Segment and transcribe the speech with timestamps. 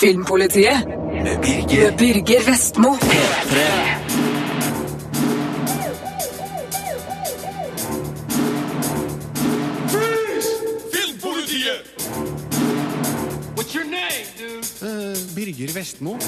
[0.00, 2.96] Filmpolitiet med Birger, med Birger Vestmo.
[10.92, 11.80] Filmpolitiet!
[13.56, 15.16] What's your name, dude?
[15.34, 16.10] Birger Vestmo.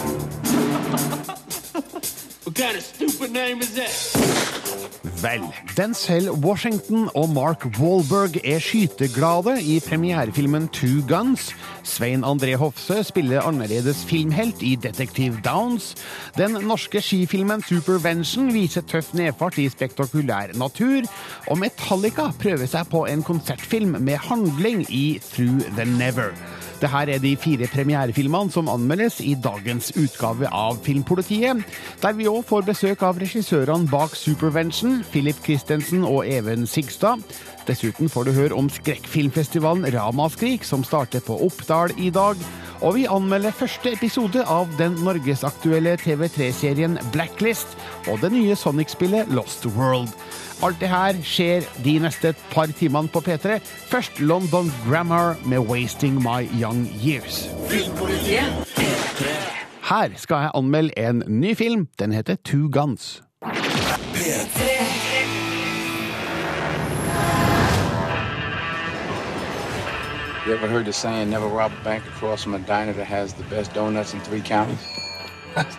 [2.45, 4.38] What kind of stupid name is that?
[5.23, 5.43] Vel,
[5.77, 11.49] Denzel Washington og Mark Wahlberg er skyteglade i premierefilmen Two Guns.
[11.83, 15.95] Svein André Hofse spiller annerledes filmhelt i Detektiv Downs.
[16.39, 21.09] Den norske skifilmen Supervention viser tøff nedfart i spektakulær natur.
[21.49, 26.35] Og Metallica prøver seg på en konsertfilm med handling i Through the Never.
[26.79, 31.65] Dette er de fire premierefilmene som anmeldes i dagens utgave av Filmpolitiet,
[31.99, 37.25] der vi òg får besøk av regissørene bak Supervention, Philip Christensen og Even Sigstad.
[37.69, 42.41] Dessuten får du høre om skrekkfilmfestivalen Ramaskrik, som starter på Oppdal i dag.
[42.81, 47.75] Og vi anmelder første episode av den norgesaktuelle TV3-serien Blacklist
[48.09, 50.15] og det nye Sonic-spillet Lost World.
[50.65, 53.59] Alt det her skjer de neste par timene på P3.
[53.91, 57.51] Først London Grammar med 'Wasting My Young Years'.
[59.89, 61.89] Her skal jeg anmelde en ny film.
[61.99, 63.23] Den heter Two Guns.
[70.49, 73.35] You ever heard the saying, never rob a bank across from a diner that has
[73.35, 74.79] the best donuts in three counties?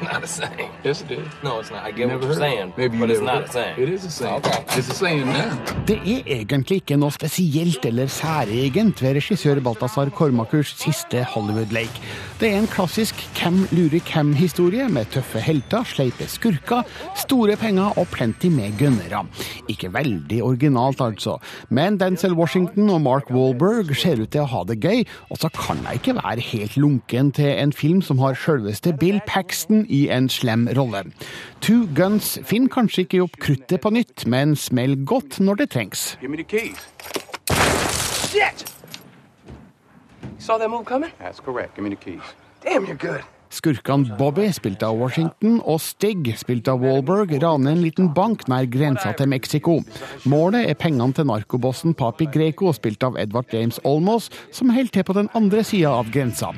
[0.02, 0.72] Not a saying.
[0.84, 1.28] Yes, it is.
[1.44, 1.84] No, it's not.
[1.86, 2.74] I get never what you're saying.
[2.78, 3.80] Maybe you but it's not heard a saying.
[3.80, 4.36] It is a saying.
[4.36, 4.80] Okay.
[4.80, 5.52] It's a saying now.
[5.88, 12.04] Det er egentlig ikke noe spesielt eller særegent ved regissør Balthazar Kormakurs siste Hollywood-lake.
[12.40, 16.84] Det er en klassisk hvem lurer hvem-historie med tøffe helter, sleipe skurker,
[17.20, 19.26] store penger og plenty med gønnere.
[19.72, 21.38] Ikke veldig originalt, altså,
[21.70, 25.52] men Denzel Washington og Mark Wahlberg ser ut til å ha det gøy, og så
[25.56, 30.08] kan jeg ikke være helt lunken til en film som har sjølveste Bill Paxton i
[30.10, 31.04] en slem rolle.
[31.62, 36.18] Two Guns finner kanskje ikke opp kruttet på nytt, men smell godt når det trengs.
[38.30, 38.66] Shit!
[40.24, 41.12] You saw that move coming?
[41.20, 41.76] That's correct.
[41.76, 42.22] Give me the keys.
[42.64, 43.24] Damn, you're good.
[43.50, 48.68] Skurkene Bobby, spilt av Washington, og Stig, spilt av Wahlberg, raner en liten bank nær
[48.70, 49.80] grensa til Mexico.
[50.30, 55.08] Målet er pengene til narkobossen Papi Greco, spilt av Edvard James Olmos, som holder til
[55.08, 56.52] på den andre sida av grensa.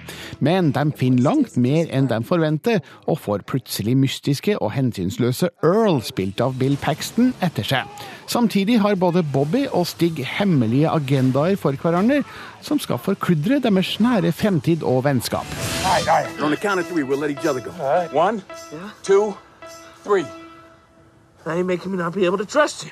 [0.44, 6.02] Men de finner langt mer enn de forventer, og får plutselig mystiske og hensynsløse Earl,
[6.04, 8.02] spilt av Bill Paxton, etter seg.
[8.32, 12.22] Samtidig har både Bobby og Stig hemmelige agendaer for hverandre,
[12.62, 15.81] som skal forkludre deres nære fremtid og vennskap.
[15.92, 16.42] All right, all right.
[16.42, 17.72] On the count of three, we'll let each other go.
[18.14, 18.42] One,
[19.04, 19.36] two,
[20.06, 20.26] three.
[21.46, 22.92] Now you're making me not be able to trust you.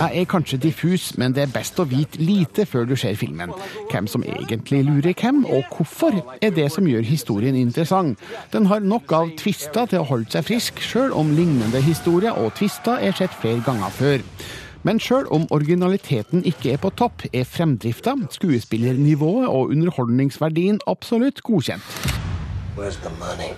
[0.00, 3.52] Jeg er kanskje diffus, men det er best å vite lite før du ser filmen.
[3.90, 8.18] Hvem som egentlig lurer hvem, og hvorfor, er det som gjør historien interessant.
[8.52, 12.54] Den har nok av tvister til å holde seg frisk, sjøl om lignende historier og
[12.56, 14.24] tvister er sett flere ganger før.
[14.88, 22.27] Men sjøl om originaliteten ikke er på topp, er fremdrifta, skuespillernivået og underholdningsverdien absolutt godkjent.
[22.78, 23.54] Where's the money?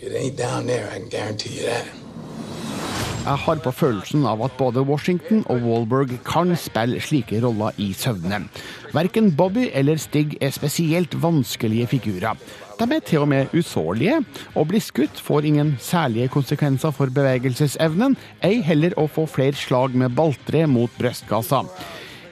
[0.00, 1.86] It ain't down there, I can guarantee you that.
[3.24, 7.88] Jeg har på følelsen av at både Washington og Wahlberg kan spille slike roller i
[7.96, 8.44] søvne.
[8.94, 12.38] Verken Bobby eller Stig er spesielt vanskelige figurer.
[12.78, 14.20] De er til og med usårlige.
[14.54, 19.98] Å bli skutt får ingen særlige konsekvenser for bevegelsesevnen, ei heller å få flere slag
[19.98, 21.64] med baltre mot brystkassa.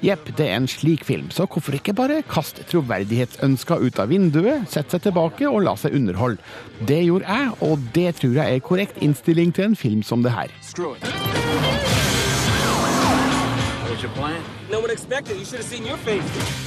[0.02, 4.66] Jepp, det er en slik film, så hvorfor ikke bare kaste troverdighetsønska ut av vinduet,
[4.72, 6.42] sette seg tilbake og la seg underholde?
[6.88, 10.34] Det gjorde jeg, og det tror jeg er korrekt innstilling til en film som det
[10.34, 10.50] her.
[10.66, 11.06] Screw it.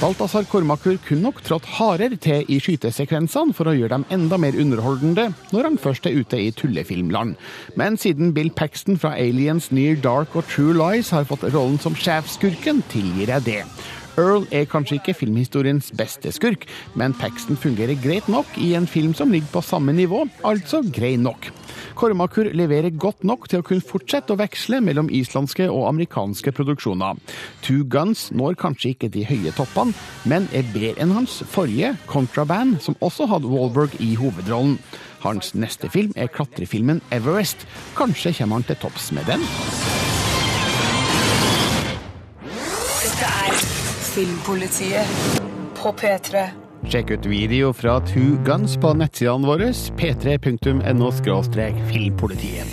[0.00, 4.54] Balthazar Kormakur kunne nok trådt hardere til i skytesekvensene for å gjøre dem enda mer
[4.54, 7.34] underholdende når han først er ute i tullefilmland.
[7.74, 11.98] Men siden Bill Paxton fra Aliens, Near Dark og True Lies har fått rollen som
[11.98, 13.62] sjefskurken, tilgir jeg det.
[14.16, 16.64] Earl er kanskje ikke filmhistoriens beste skurk,
[16.96, 21.16] men Paxton fungerer greit nok i en film som ligger på samme nivå, altså grei
[21.20, 21.50] nok.
[21.96, 27.20] Kormakur leverer godt nok til å kunne fortsette å veksle mellom islandske og amerikanske produksjoner.
[27.64, 29.96] Two Guns når kanskje ikke de høye toppene,
[30.28, 34.78] men er bedre enn hans forrige, Contraband, som også hadde Wahlberg i hovedrollen.
[35.24, 37.66] Hans neste film er klatrefilmen Everest.
[37.98, 40.05] Kanskje kommer han til topps med den?
[44.16, 45.40] Filmpolitiet
[45.76, 46.46] på P3.
[46.88, 49.66] Sjekk ut video fra Two Guns på nettsidene våre
[49.98, 51.10] p3.no
[51.90, 52.70] filmpolitiet.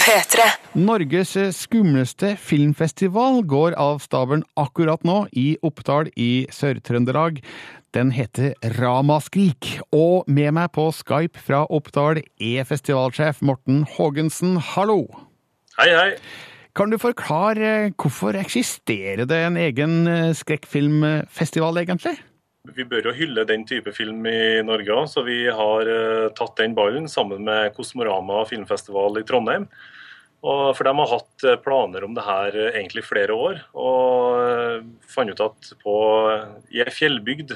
[0.00, 0.46] P3.
[0.80, 7.42] Norges skumleste filmfestival går av stabelen akkurat nå i Oppdal i Sør-Trøndelag.
[7.92, 14.56] Den heter Ramaskrik, og med meg på Skype fra Oppdal er festivalsjef Morten Haagensen.
[14.72, 15.02] Hallo!
[15.76, 16.08] Hei, hei.
[16.72, 22.14] Kan du forklare hvorfor eksisterer det en egen eh, skrekkfilmfestival, egentlig?
[22.72, 26.54] Vi bør jo hylle den type film i Norge òg, så vi har eh, tatt
[26.62, 29.68] den ballen sammen med Kosmorama filmfestival i Trondheim.
[30.42, 34.40] Og for de har hatt eh, planer om det her eh, egentlig flere år, og
[34.40, 35.94] eh, fant ut at på,
[36.74, 37.54] i ei fjellbygd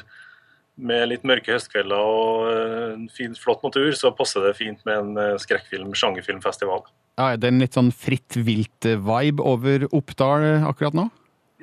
[0.76, 5.02] med litt mørke høstkvelder og eh, en fin, flott natur, så passer det fint med
[5.02, 6.84] en eh, skrekkfilm, sjangerfilmfestival.
[7.17, 11.08] Ja, er det en litt sånn fritt vilt-vibe over Oppdal akkurat nå?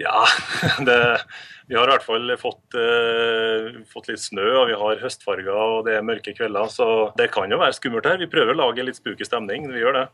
[0.02, 0.24] Ja,
[0.88, 0.98] det,
[1.70, 5.84] vi har i hvert fall fått, eh, fått litt snø, og vi har høstfarger og
[5.86, 6.88] det er mørke kvelder, så
[7.20, 8.18] det kan jo være skummelt her.
[8.24, 10.08] Vi prøver å lage litt spooky stemning, vi gjør det.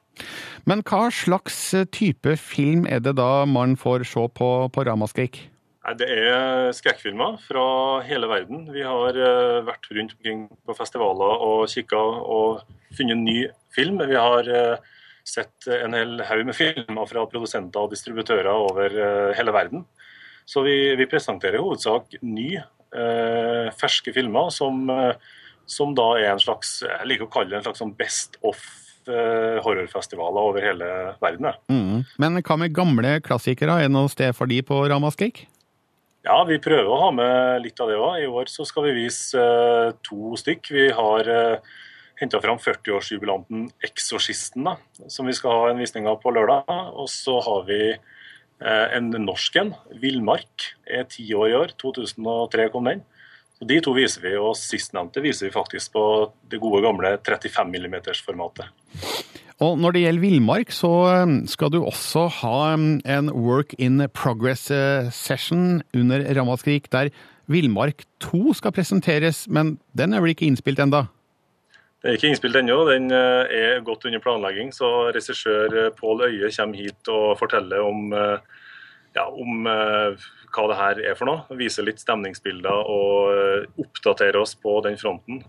[0.67, 1.61] Men hva slags
[1.95, 5.45] type film er det da man får se på, på Ramaskrik?
[5.99, 7.65] Det er skrekkfilmer fra
[8.03, 8.65] hele verden.
[8.73, 12.65] Vi har eh, vært rundt omkring på festivaler og kikka og
[12.97, 13.37] funnet ny
[13.73, 14.01] film.
[14.03, 14.89] Vi har eh,
[15.23, 19.85] sett en hel haug med filmer fra produsenter og distributører over eh, hele verden.
[20.49, 24.89] Så vi, vi presenterer i hovedsak ny, eh, ferske filmer som,
[25.69, 28.59] som da er en slags jeg liker å kalle det en slags sånn best of
[29.07, 30.89] eh, horrorfestivaler over hele
[31.23, 31.53] verden.
[31.71, 32.03] Mm.
[32.19, 33.79] Men hva med gamle klassikere?
[33.79, 35.45] Er det noe sted for de på Ramaskrik?
[36.27, 38.17] Ja, vi prøver å ha med litt av det òg.
[38.19, 40.71] I år så skal vi vise eh, to stykk.
[40.75, 41.77] Vi har uh,
[42.19, 44.67] henta fram 40-årsjubilanten Eksorsisten,
[45.07, 46.67] som vi skal ha en visning av på lørdag.
[46.99, 49.71] Og så har vi eh, en norsk en,
[50.01, 51.73] Villmark, er ti år i år.
[51.79, 53.05] 2003 kom den.
[53.55, 56.03] Så De to viser vi, og sistnevnte viser vi faktisk på
[56.51, 58.71] det gode gamle 35 mm-formatet.
[59.59, 60.91] Og når det gjelder villmark, så
[61.23, 67.11] um, skal du også ha um, en work in progress uh, session under Ramaskrik, der
[67.49, 71.07] Villmark 2 skal presenteres, men den er vel ikke innspilt enda?
[71.99, 74.69] Det er ikke innspilt ennå, den eh, er godt under planlegging.
[74.71, 78.37] Så regissør eh, Pål Øye kommer hit og forteller om, eh,
[79.17, 81.57] ja, om eh, hva det her er for noe.
[81.59, 85.41] Viser litt stemningsbilder og eh, oppdaterer oss på den fronten.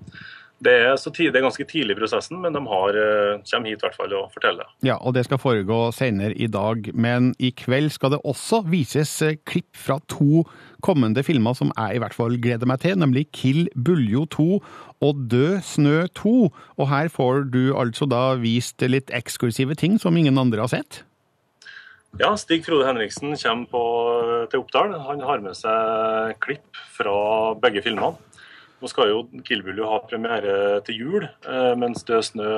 [0.61, 3.71] Det er, så tid, det er ganske tidlig i prosessen, men de har, eh, kommer
[3.71, 4.69] hit i hvert fall og forteller.
[4.85, 9.15] Ja, og det skal foregå senere i dag, men i kveld skal det også vises
[9.25, 10.45] eh, klipp fra to
[10.85, 14.49] kommende filmer som jeg i hvert fall gleder meg til, nemlig Kill Buljo 2
[15.01, 16.37] og Død snø 2.
[16.77, 21.05] Og her får du altså da vist litt eksklusive ting som ingen andre har sett.
[22.19, 23.83] Ja, Stig Frode Henriksen kommer på,
[24.51, 24.97] til Oppdal.
[25.07, 27.15] Han har med seg klipp fra
[27.63, 28.19] begge filmene.
[28.81, 32.53] Nå skal jo Kill Bill ha premiere til jul, eh, mens Død snø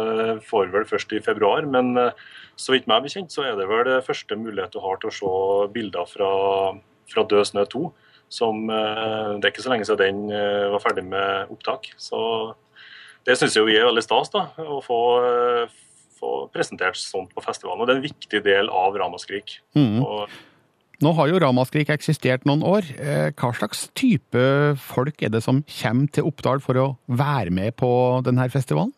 [0.47, 1.67] får vel først i februar.
[1.67, 2.15] Men eh,
[2.55, 5.17] så vidt meg bekjent, så er det vel det første mulighet du har til å
[5.17, 5.33] se
[5.75, 6.31] bilder fra,
[7.11, 7.83] fra Død snø 2.
[8.33, 11.91] Som, eh, det er ikke så lenge siden den var ferdig med opptak.
[11.99, 12.23] Så
[13.27, 15.01] det syns vi er veldig stas, da, å få,
[16.21, 17.83] få presentert sånt på festivalen.
[17.83, 19.59] Og det er en viktig del av Ramaskrik.
[20.07, 20.31] Og
[21.03, 22.87] Nå har jo Ramaskrik eksistert noen år.
[22.95, 24.43] Eh, Hva slags type
[24.79, 27.91] folk er det som kommer til Oppdal for å være med på
[28.23, 28.93] denne festivalen?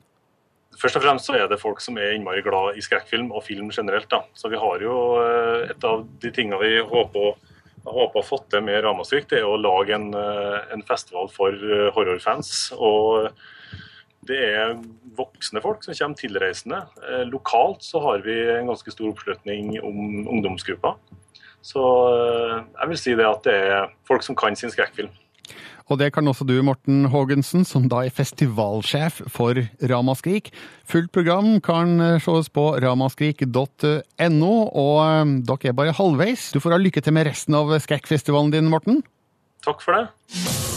[0.77, 3.71] Først og fremst så er det folk som er innmari glad i skrekkfilm og film
[3.73, 4.11] generelt.
[4.11, 4.21] da.
[4.37, 7.41] Så vi har jo eh, et av de tingene vi håper,
[7.89, 11.57] håper å få til med Ramaskrik, det er å lage en, eh, en festival for
[11.97, 12.75] horrorfans.
[12.77, 13.33] Og
[14.29, 14.77] det er
[15.17, 16.85] voksne folk som kommer tilreisende.
[17.33, 21.01] Lokalt så har vi en ganske stor oppslutning om ungdomsgrupper.
[21.65, 25.13] Så eh, jeg vil si det at det er folk som kan sin skrekkfilm.
[25.93, 30.49] Og det kan også du, Morten Haagensen, som da er festivalsjef for Ramaskrik.
[30.89, 36.53] Fullt program kan ses sees på ramaskrik.no, og eh, dere er bare halvveis.
[36.53, 39.03] Du får ha lykke til med resten av skrekkfestivalen din, Morten.
[39.65, 40.73] Takk for det.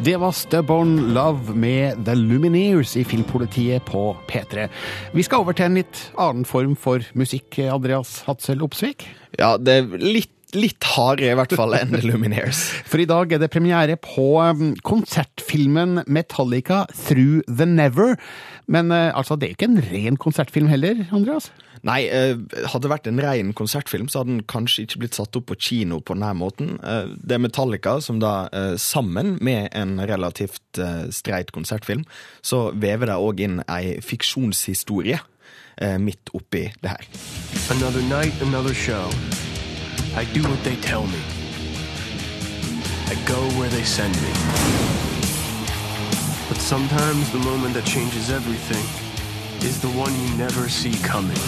[0.00, 4.64] Det var Stubborn Love med The Lumineers i Filmpolitiet på P3.
[5.12, 9.04] Vi skal over til en litt annen form for musikk, Andreas Hatzel Opsvik.
[9.36, 12.62] Ja, det er litt, litt hardere i hvert fall enn The Lumineers.
[12.88, 18.16] For i dag er det premiere på um, konsertfilmen Metallica Through the Never.
[18.66, 21.50] Men uh, altså, det er ikke en ren konsertfilm heller, Andreas?
[21.86, 22.36] Nei, eh,
[22.68, 25.56] hadde det vært en ren konsertfilm, så hadde den kanskje ikke blitt satt opp på
[25.56, 26.74] kino på denne måten.
[26.84, 32.04] Eh, det er Metallica som da, eh, sammen med en relativt eh, streit konsertfilm,
[32.42, 35.20] så vever de òg inn ei fiksjonshistorie
[35.80, 37.08] eh, midt oppi det her.
[37.70, 39.08] Another night, another show.
[40.16, 41.22] I do what they tell me.
[43.08, 45.09] I go where they send me.
[46.50, 48.84] But sometimes the moment that changes everything
[49.62, 51.38] is the one you never see coming.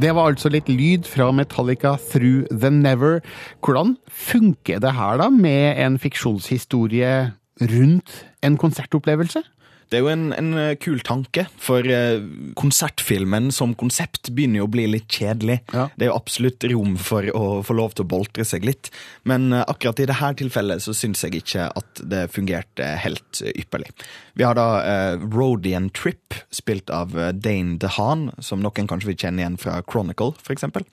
[0.00, 3.20] Det var altså litt lyd fra Metallica Through the Never.
[3.62, 9.44] Hvordan funker det her da, med en fiksjonshistorie rundt en konsertopplevelse?
[9.90, 12.22] Det er jo en, en eh, kul tanke, for eh,
[12.58, 15.58] konsertfilmen som konsept begynner jo å bli litt kjedelig.
[15.74, 15.88] Ja.
[15.96, 18.92] Det er jo absolutt rom for å få lov til å boltre seg litt,
[19.26, 23.90] men eh, akkurat i dette tilfellet så syns jeg ikke at det fungerte helt ypperlig.
[24.38, 29.42] Vi har da uh, Rodian Trip, spilt av Dane DeHaan, som noen kanskje vil kjenne
[29.42, 30.86] igjen fra Chronicle, for eksempel.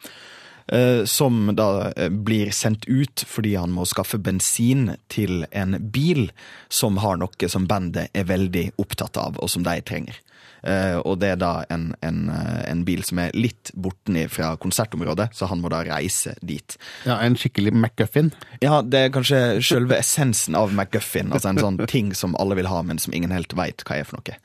[0.68, 6.30] Eh, som da eh, blir sendt ut fordi han må skaffe bensin til en bil
[6.70, 10.20] som har noe som bandet er veldig opptatt av, og som de trenger.
[10.68, 15.30] Eh, og det er da en, en, en bil som er litt borten fra konsertområdet,
[15.38, 16.78] så han må da reise dit.
[17.06, 18.32] Ja, En skikkelig McGuffin?
[18.64, 21.32] Ja, det er kanskje selve essensen av McGuffin.
[21.32, 24.10] Altså en sånn ting som alle vil ha, men som ingen helt veit hva er
[24.10, 24.42] for noe.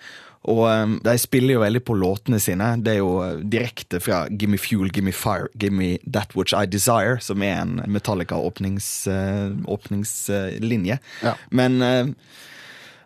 [0.51, 2.73] Og um, de spiller jo veldig på låtene sine.
[2.83, 7.21] Det er jo uh, direkte fra Gimme Fuel, Gimme Fire, Gimme That Which I Desire,
[7.23, 9.63] som er en Metallica-åpningslinje.
[9.71, 10.99] åpningslinje.
[11.23, 11.37] Ja.
[11.55, 12.11] Men uh,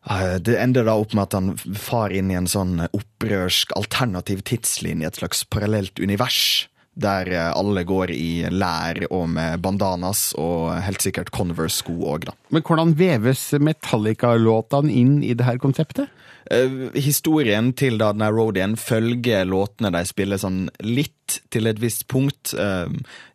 [0.08, 4.40] uh, det ender da opp med at han far inn i en sånn opprørsk alternativ
[4.48, 6.70] tidslinje, et slags parallelt univers.
[6.96, 12.32] Der alle går i lær og med bandanas, og helt sikkert Converse-sko òg, da.
[12.48, 16.08] Men hvordan veves Metallica-låtene inn i det her konseptet?
[16.50, 22.06] Eh, historien til da denne roadien følger låtene de spiller sånn litt til et visst
[22.06, 22.52] punkt.
[22.54, 22.86] Uh,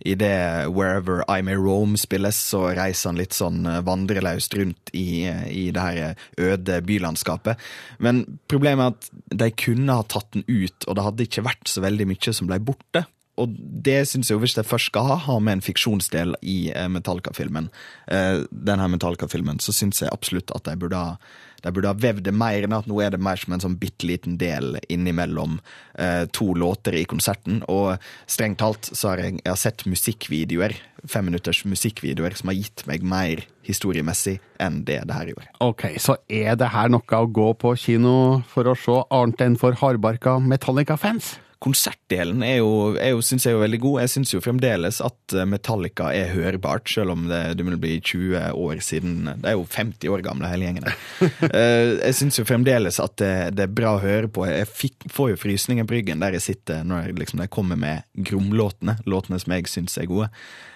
[0.07, 4.91] I det Wherever I May Roam spilles, så reiser han litt sånn vandrelaust vandreløst rundt
[4.95, 7.59] i, i det her øde bylandskapet.
[7.99, 11.67] Men problemet er at de kunne ha tatt den ut, og det hadde ikke vært
[11.71, 13.05] så veldig mye som ble borte.
[13.39, 13.53] Og
[13.85, 16.89] det syns jeg jo, hvis jeg først skal ha, ha med en fiksjonsdel i eh,
[16.91, 17.69] Metallica-filmen,
[18.11, 21.15] eh, denne Metallica-filmen, så syns jeg absolutt at de burde ha
[21.61, 23.77] de burde ha vevd det mer enn at nå er det mer som en sånn
[23.81, 25.59] bitte liten del innimellom
[25.99, 27.61] eh, to låter i konserten.
[27.71, 30.75] Og strengt talt så har jeg, jeg har sett musikkvideoer,
[31.09, 35.47] femminutters musikkvideoer, som har gitt meg mer historiemessig enn det det her gjorde.
[35.63, 38.15] Ok, så er det her noe å gå på kino
[38.49, 41.35] for å se annet enn for hardbarka Metallica-fans?
[41.61, 43.99] Konsertdelen er jo, er jo syns jeg er veldig god.
[44.01, 48.55] Jeg syns jo fremdeles at Metallica er hørbart, selv om det, det blir bli 20
[48.57, 50.89] år siden Det er jo 50 år gamle, hele gjengen.
[50.89, 50.97] der.
[51.51, 54.45] Eh, jeg syns jo fremdeles at det, det er bra å høre på.
[54.49, 57.79] Jeg fikk, får jo frysninger på ryggen der jeg sitter når jeg, liksom, jeg kommer
[57.79, 58.97] med Grom-låtene,
[59.41, 60.29] som jeg syns er gode.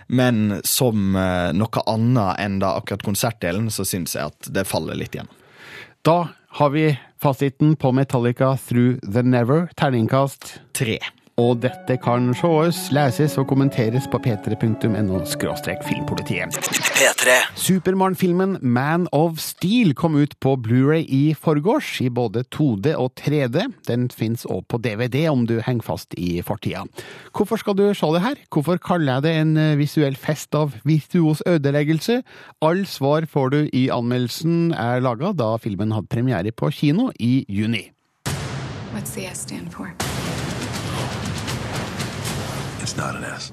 [0.08, 4.98] Men som eh, noe annet enn da akkurat konsertdelen, så syns jeg at det faller
[5.00, 5.34] litt igjennom.
[6.06, 6.20] Da
[6.60, 6.90] har vi
[7.26, 11.00] fasiten på Metallica Through the Never, terningkast Tre.
[11.36, 15.18] Og dette kan sees, leses og kommenteres på p3.no
[15.84, 16.56] filmpolitiet.
[16.96, 17.34] P3.
[17.60, 23.66] Supermann-filmen Man of Steel kom ut på Blu-ray i forgårs, i både 2D og 3D.
[23.84, 26.86] Den fins òg på DVD om du henger fast i fortida.
[27.36, 28.40] Hvorfor skal du se det her?
[28.48, 32.22] Hvorfor kaller jeg det en eh, visuell fest av virtuos ødeleggelse?
[32.64, 37.44] All svar får du i anmeldelsen er laga da filmen hadde premiere på kino i
[37.50, 37.90] juni.
[38.96, 39.92] What's the S stand for?
[42.86, 43.52] It's not an S.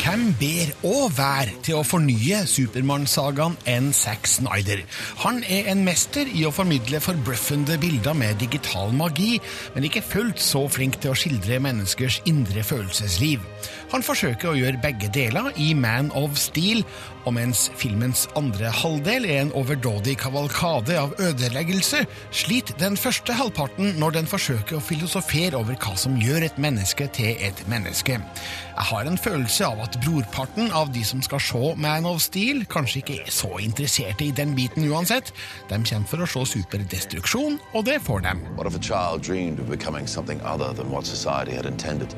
[0.00, 4.80] Hvem ber og vær til å fornye Supermann-sagaen enn Zack Snyder?
[5.26, 9.36] Han er en mester i å formidle forbløffende bilder med digital magi,
[9.74, 13.44] men ikke fullt så flink til å skildre menneskers indre følelsesliv.
[13.92, 16.80] Han forsøker å gjøre begge deler i Man of Steel,
[17.24, 22.02] og mens filmens andre halvdel er en overdådig kavalkade av ødeleggelse,
[22.34, 27.08] sliter den første halvparten når den forsøker å filosofere over hva som gjør et menneske
[27.16, 28.18] til et menneske.
[28.18, 32.64] Jeg har en følelse av at brorparten av de som skal se Man of Steel,
[32.70, 35.32] kanskje ikke er så interesserte i den biten uansett.
[35.70, 38.36] De kommer for å se superdestruksjon, og det får de.
[38.54, 42.14] What if a child dreamed of becoming something other than what society had intended?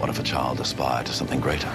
[0.00, 1.70] What if a child aspired to something greater?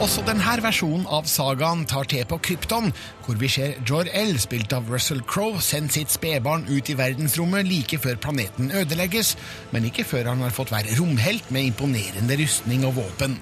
[0.00, 2.88] Også denne versjonen av sagaen tar til på Krypton,
[3.30, 7.98] hvor vi ser Jor-El, spilt av Russell Crowe, sende sitt spedbarn ut i verdensrommet like
[8.02, 9.36] før planeten ødelegges,
[9.70, 13.36] men ikke før han har fått være romhelt med imponerende rustning og våpen.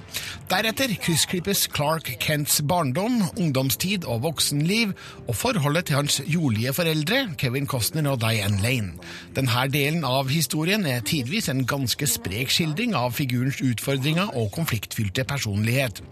[0.48, 4.92] Deretter kryssklippes Clark Kents barndom, ungdomstid og voksenliv,
[5.24, 8.92] og forholdet til hans jordlige foreldre, Kevin Costner og Diane Lane.
[9.36, 15.24] Denne delen av historien er tidvis en ganske sprek skildring av figurens utfordringer og konfliktfylte
[15.28, 16.02] personlighet.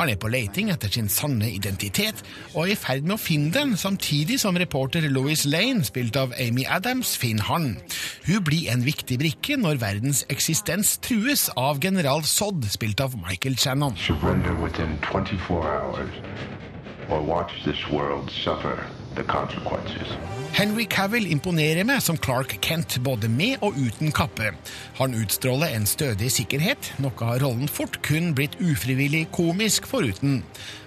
[0.00, 2.24] Han er på leiting etter sin sanne identitet,
[2.54, 6.34] og er i ferd med å finne den, samtidig som reporter Louis Lane, spilt av
[6.38, 7.76] Amy Adams, finner han.
[8.26, 13.58] Hun blir en viktig brikke når verdens eksistens trues av general Sodd, spilt av Michael
[13.58, 13.98] Shannon.
[13.98, 16.10] Surrender within 24 hours
[17.08, 20.45] or watch this world suffer the consequences.
[20.56, 24.54] Henry Cavill imponerer meg som Clark Kent, både med og uten kappe.
[24.96, 30.40] Han utstråler en stødig sikkerhet, noe har rollen fort kun blitt ufrivillig komisk foruten.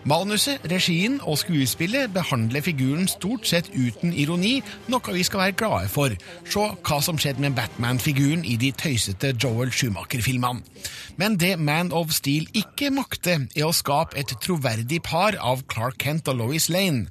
[0.09, 4.55] Manuset, regien og skuespillet behandler figuren stort sett uten ironi,
[4.89, 6.15] noe vi skal være glade for.
[6.49, 10.65] Se hva som skjedde med Batman-figuren i de tøysete Joel Schumacher-filmene.
[11.19, 15.99] Men det Man of Steel ikke makter, er å skape et troverdig par av Clark
[15.99, 17.09] Kent og Lois Lane.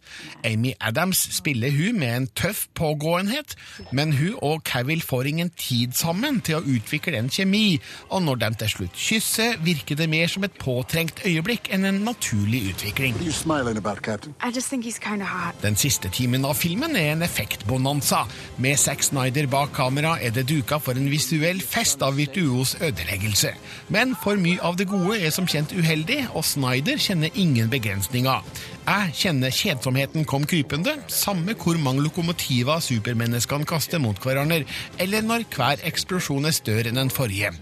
[0.48, 3.54] Amy Adams spiller hun med en tøff pågåenhet,
[3.92, 8.42] men hun og Cavill får ingen tid sammen til å utvikle en kjemi, og når
[8.42, 13.16] de til slutt kysser, virker det mer som et påtrengt øyeblikk enn en naturlig utvikling.
[13.18, 15.62] I just think he's kind of hot.
[15.62, 18.24] Den siste timen av filmen er en effektbonanza.
[18.58, 23.54] Med Zack Snyder bak kamera er det duka for en visuell fest av virtuos ødeleggelse.
[23.88, 28.44] Men for mye av det gode er som kjent uheldig, og Snyder kjenner ingen begrensninger.
[28.88, 34.62] Jeg kjenner kjedsomheten kom krypende, samme hvor mange lokomotiver supermenneskene kaster mot hverandre,
[35.02, 37.52] eller når hver eksplosjon er større enn den forrige.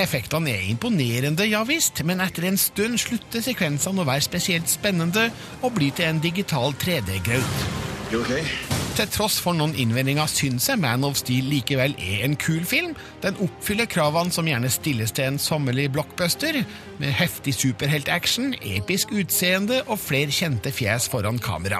[0.00, 5.28] Effektene er imponerende, ja visst, men etter en stund slutter sekvensene å være spesielt spennende
[5.60, 7.99] og blir til en digital 3D-graut.
[8.10, 12.96] Til tross for noen innvendinger syns jeg Man of Steel likevel er en kul film.
[13.22, 16.58] Den oppfyller kravene som gjerne stilles til en sommerlig blockbuster,
[16.98, 21.78] med heftig superheltaction, episk utseende og flere kjente fjes foran kamera.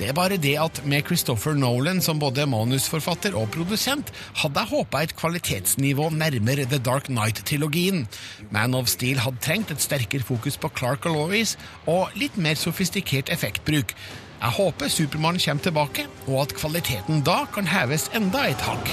[0.00, 4.10] Det er bare det at med Christopher Nolan som både manusforfatter og produsent,
[4.42, 8.08] hadde jeg håpa et kvalitetsnivå nærmere The Dark Knight-trilogien.
[8.50, 11.54] Man of Steel hadde trengt et sterkere fokus på Clark og Lois,
[11.86, 13.94] og litt mer sofistikert effektbruk.
[14.38, 18.92] Jeg håper Supermann kommer tilbake, og at kvaliteten da kan heves enda et hakk.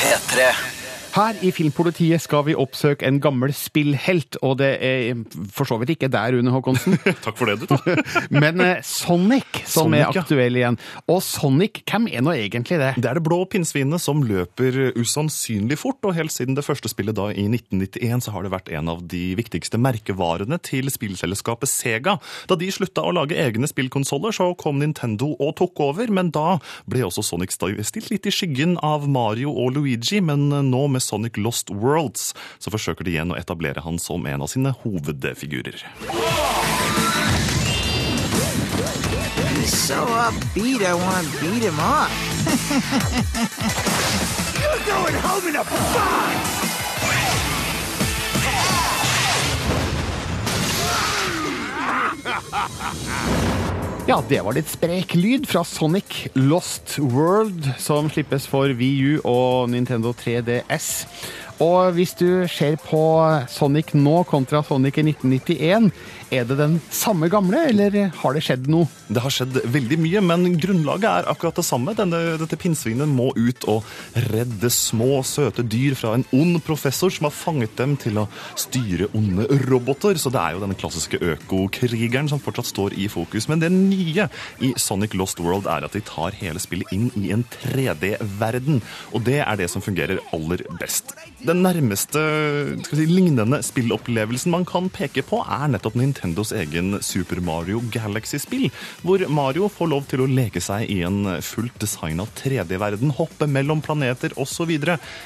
[0.00, 0.71] P3.
[1.12, 5.18] Her i Filmpolitiet skal vi oppsøke en gammel spillhelt, og det er
[5.52, 6.96] for så vidt ikke der, Rune Håkonsen.
[7.24, 7.74] Takk for det, du.
[8.42, 10.22] Men eh, Sonic som Sonic, er ja.
[10.22, 10.78] aktuell igjen.
[11.12, 12.94] Og Sonic, hvem er nå egentlig det?
[12.96, 17.18] Det er det blå pinnsvinet som løper usannsynlig fort, og helt siden det første spillet
[17.18, 22.16] da i 1991 så har det vært en av de viktigste merkevarene til spillselskapet Sega.
[22.48, 26.56] Da de slutta å lage egne spillkonsoller, så kom Nintendo og tok over, men da
[26.88, 31.36] ble også Sonic stilt litt i skyggen av Mario og Luigi, men nå med Sonic
[31.36, 35.82] Lost Worlds så forsøker de igjen å etablere han som en av sine hovedfigurer.
[39.62, 42.10] He's so upbeat, I want to beat him up.
[44.62, 46.58] You're going home in a fun!
[54.12, 59.70] Ja, det var litt sprek lyd fra Sonic Lost World, som slippes for VU og
[59.72, 60.88] Nintendo 3DS.
[61.64, 63.00] Og hvis du ser på
[63.48, 65.88] Sonic nå kontra Sonic i 1991,
[66.32, 68.88] er det den samme gamle, eller har det skjedd noe?
[69.12, 71.92] Det har skjedd veldig mye, men grunnlaget er akkurat det samme.
[71.98, 73.84] Denne, dette pinnsvinet må ut og
[74.30, 78.26] redde små, søte dyr fra en ond professor som har fanget dem til å
[78.58, 80.16] styre onde roboter.
[80.20, 83.50] Så det er jo denne klassiske økokrigeren som fortsatt står i fokus.
[83.52, 84.28] Men det nye
[84.64, 88.80] i Sonic Lost World er at de tar hele spillet inn i en 3D-verden.
[89.12, 91.12] Og det er det som fungerer aller best.
[91.44, 92.22] Den nærmeste
[92.88, 98.68] si, lignende spillopplevelsen man kan peke på, er nettopp Nintendos egen Super Mario Galaxy-spill,
[99.02, 103.82] hvor Mario får lov til å leke seg i en fullt designa 3D-verden, hoppe mellom
[103.82, 104.70] planeter osv.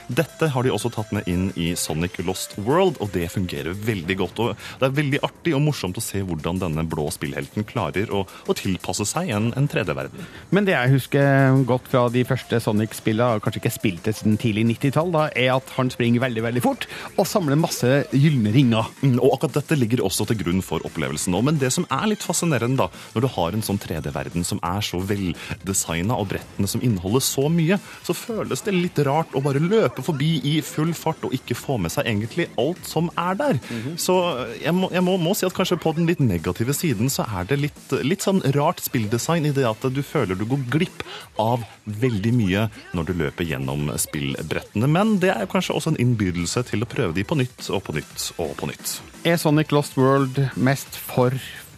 [0.09, 4.17] Dette har de også tatt med inn i Sonic Lost World, og det fungerer veldig
[4.23, 4.41] godt.
[4.41, 8.25] Og det er veldig artig og morsomt å se hvordan denne blå spillhelten klarer å,
[8.25, 10.25] å tilpasse seg en, en 3D-verden.
[10.57, 14.65] Men det jeg husker godt fra de første Sonic-spillene, kanskje ikke spilt det siden tidlig
[14.73, 18.89] 90-tall, er at han springer veldig veldig fort og samler masse gylne ringer.
[19.03, 21.43] Mm, Og akkurat dette ligger også til grunn for opplevelsen nå.
[21.47, 24.85] Men det som er litt fascinerende, da, når du har en sånn 3D-verden som er
[24.85, 29.63] så veldesigna, og brettene som inneholder så mye, så føles det litt rart å bare
[29.63, 33.61] løpe forbi i full fart og ikke få med seg egentlig alt som er der.
[34.01, 34.17] Så
[34.61, 37.49] jeg, må, jeg må, må si at kanskje på den litt negative siden så er
[37.51, 41.05] det litt, litt sånn rart spilldesign i det at du føler du går glipp
[41.43, 44.89] av veldig mye når du løper gjennom spillbrettene.
[44.91, 47.97] Men det er kanskje også en innbydelse til å prøve de på nytt og på
[47.97, 48.99] nytt og på nytt.
[49.27, 51.33] Er Sonic Lost World mest for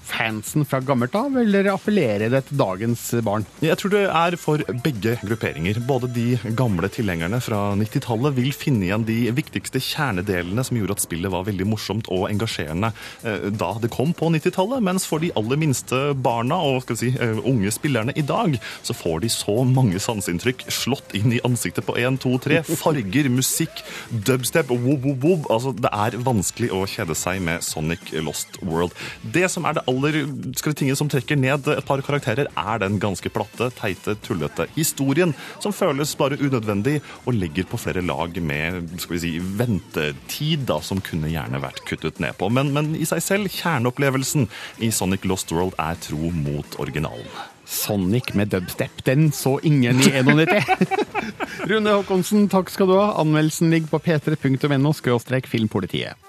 [0.08, 3.46] fansen fra gammelt av, eller appellerer det til dagens barn?
[3.64, 5.80] Jeg tror det er for begge grupperinger.
[5.88, 6.26] Både de
[6.58, 11.46] gamle tilhengerne fra 90-tallet vil finne igjen de viktigste kjernedelene som gjorde at spillet var
[11.48, 12.92] veldig morsomt og engasjerende
[13.22, 17.38] eh, da det kom på 90-tallet, mens for de aller minste barna og si, eh,
[17.48, 21.96] unge spillerne i dag, så får de så mange sanseinntrykk slått inn i ansiktet på
[21.98, 22.62] 1, 2, 3.
[22.78, 25.48] Farger, musikk, dubstep, wob, wob, wob.
[25.52, 28.94] Altså, det er vanskelig å kjede seg med Sonic Lost World.
[29.22, 30.18] Det som er det aller aller
[30.56, 34.68] skal vi, tingene som trekker ned et par karakterer, er den ganske platte, teite, tullete
[34.76, 40.66] historien som føles bare unødvendig og legger på flere lag med skal vi si, ventetid
[40.68, 42.50] da, som kunne gjerne vært kuttet ned på.
[42.52, 44.48] Men, men i seg selv, kjerneopplevelsen
[44.84, 47.28] i Sonic Lost World er tro mot originalen.
[47.68, 50.62] Sonic med dubstep, den så ingen i 91.
[51.68, 53.10] Rune Håkonsen, takk skal du ha.
[53.20, 54.94] Anmeldelsen ligger på p3.no
[55.52, 56.27] filmpolitiet.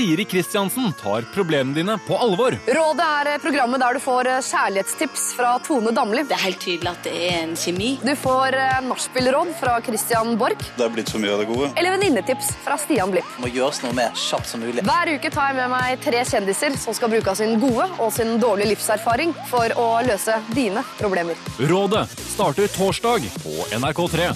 [0.00, 2.54] Siri Kristiansen tar problemene dine på alvor.
[2.66, 6.22] Rådet er programmet der du får eh, kjærlighetstips fra Tone Damli.
[6.24, 7.90] Det er helt tydelig at det er en kjemi.
[8.00, 10.70] Du får eh, nachspielråd fra Christian Borch.
[10.78, 11.68] Det er blitt for mye av det gode.
[11.76, 13.28] Eller venninnetips fra Stian Blipp.
[13.44, 14.86] Må gjøres noe mer kjapt som mulig.
[14.88, 18.08] Hver uke tar jeg med meg tre kjendiser som skal bruke av sin gode og
[18.16, 21.36] sin dårlige livserfaring for å løse dine problemer.
[21.60, 24.32] Rådet starter torsdag på NRK3.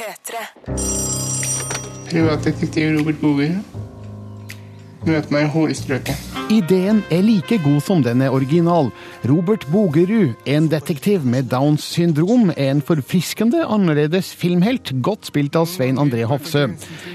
[0.00, 1.19] P3.
[2.10, 3.62] Privatdetektiv Robert Boger.
[5.08, 6.26] Møt meg i hårstrøket.
[6.50, 8.90] Ideen er like god som den er original.
[9.30, 15.68] Robert Bogerud, en detektiv med Downs syndrom, er en forfriskende annerledes filmhelt, godt spilt av
[15.70, 16.66] Svein André Hofsø.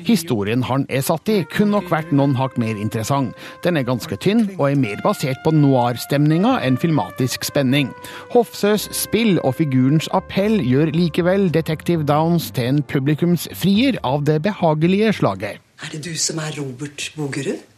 [0.07, 3.35] Historien han er satt i, kunne nok vært noen hakk mer interessant.
[3.67, 7.91] Den er ganske tynn, og er mer basert på noir-stemninga enn filmatisk spenning.
[8.33, 15.13] Hofsøs spill og figurens appell gjør likevel Detektiv Downs til en publikumsfrier av det behagelige
[15.19, 15.61] slaget.
[15.83, 17.74] Er det du som er Robert Bogerud?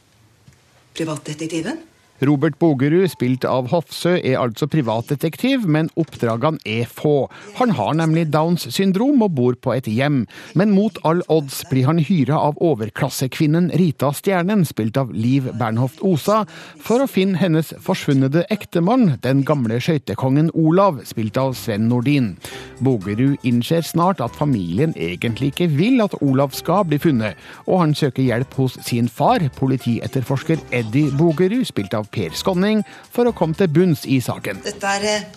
[0.97, 1.86] Privatdetektiven?
[2.25, 7.27] Robert Bogerud, spilt av Hofsø, er altså privatdetektiv, men oppdragene er få.
[7.59, 10.23] Han har nemlig Downs syndrom og bor på et hjem.
[10.57, 16.01] Men mot all odds blir han hyra av overklassekvinnen Rita Stjernen, spilt av Liv Bernhoft
[16.01, 16.43] Osa,
[16.81, 22.33] for å finne hennes forsvunne ektemann, den gamle skøytekongen Olav, spilt av Sven Nordin.
[22.81, 27.37] Bogerud innser snart at familien egentlig ikke vil at Olav skal bli funnet,
[27.69, 33.29] og han søker hjelp hos sin far, politietterforsker Eddie Bogerud, spilt av Per Skonning for
[33.29, 34.61] å komme til bunns i saken.
[34.65, 35.27] Dette er eh,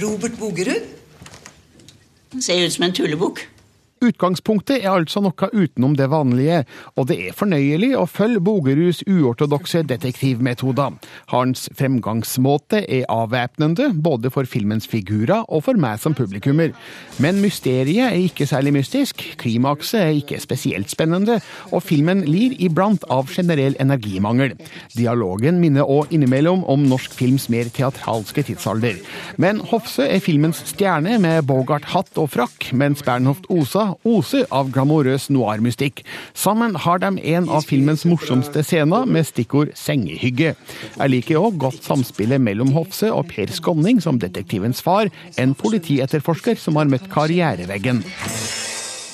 [0.00, 0.86] Robert Bogerud.
[2.40, 3.42] Ser ut som en tullebukk.
[4.00, 6.62] Utgangspunktet er altså noe utenom det vanlige,
[6.96, 10.94] og det er fornøyelig å følge Bogerus uortodokse detektivmetoder.
[11.28, 16.72] Hans fremgangsmåte er avvæpnende, både for filmens figurer og for meg som publikummer.
[17.20, 21.36] Men mysteriet er ikke særlig mystisk, klimakset er ikke spesielt spennende,
[21.68, 24.56] og filmen lir iblant av generell energimangel.
[24.96, 28.96] Dialogen minner òg innimellom om norsk films mer teatralske tidsalder.
[29.36, 35.28] Men Hofse er filmens stjerne med Bogart-hatt og frakk, mens Bernhoft Osa oser av glamorøs
[35.32, 36.02] noir-mystikk.
[36.34, 40.54] Sammen har de en av filmens morsomste scener med stikkord sengehygge.
[40.96, 46.58] Jeg liker òg godt samspillet mellom Hofse og Per Skånning som detektivens far, en politietterforsker
[46.60, 48.04] som har møtt karriereveggen.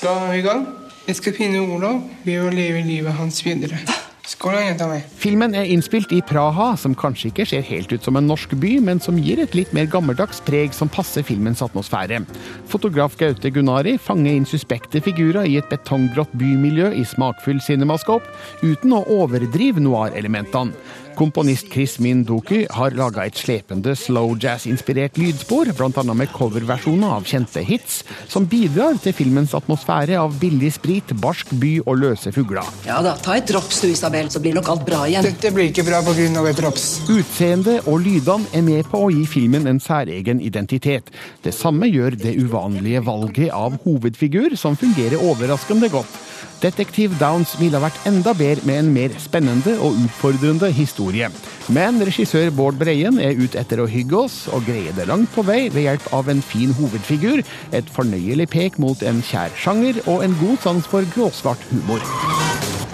[0.03, 0.67] Da er vi i gang.
[1.07, 3.79] Jeg skal finne Olav ved å leve livet hans videre.
[4.27, 4.97] Skål, jenta mi.
[5.23, 8.73] Filmen er innspilt i Praha, som kanskje ikke ser helt ut som en norsk by,
[8.83, 12.25] men som gir et litt mer gammeldags preg som passer filmens atmosfære.
[12.67, 18.27] Fotograf Gaute Gunnari fanger inn suspekte figurer i et betonggrått bymiljø i smakfull cinemascope,
[18.67, 20.75] uten å overdrive noir-elementene.
[21.17, 26.03] Komponist Chris Mindoki har laga et slepende slow jazz-inspirert lydspor, bl.a.
[26.13, 31.73] med coverversjoner av kjente hits, som bidrar til filmens atmosfære av billig sprit, barsk by
[31.87, 32.69] og løse fugler.
[32.85, 35.25] Ja da, ta et drops du, Isabel, så blir nok alt bra igjen.
[35.25, 36.45] Dette blir ikke bra pga.
[36.51, 36.87] et drops.
[37.09, 41.09] Utseendet og lydene er med på å gi filmen en særegen identitet.
[41.43, 46.23] Det samme gjør det uvanlige valget av hovedfigur, som fungerer overraskende godt.
[46.63, 51.29] Detektiv Downs ville ha vært enda bedre med en mer spennende og utfordrende historie.
[51.69, 55.45] Men regissør Bård Breien er ute etter å hygge oss, og greier det langt på
[55.47, 57.43] vei ved hjelp av en fin hovedfigur,
[57.77, 62.01] et fornøyelig pek mot en kjær sjanger og en god sans for gråsvart humor.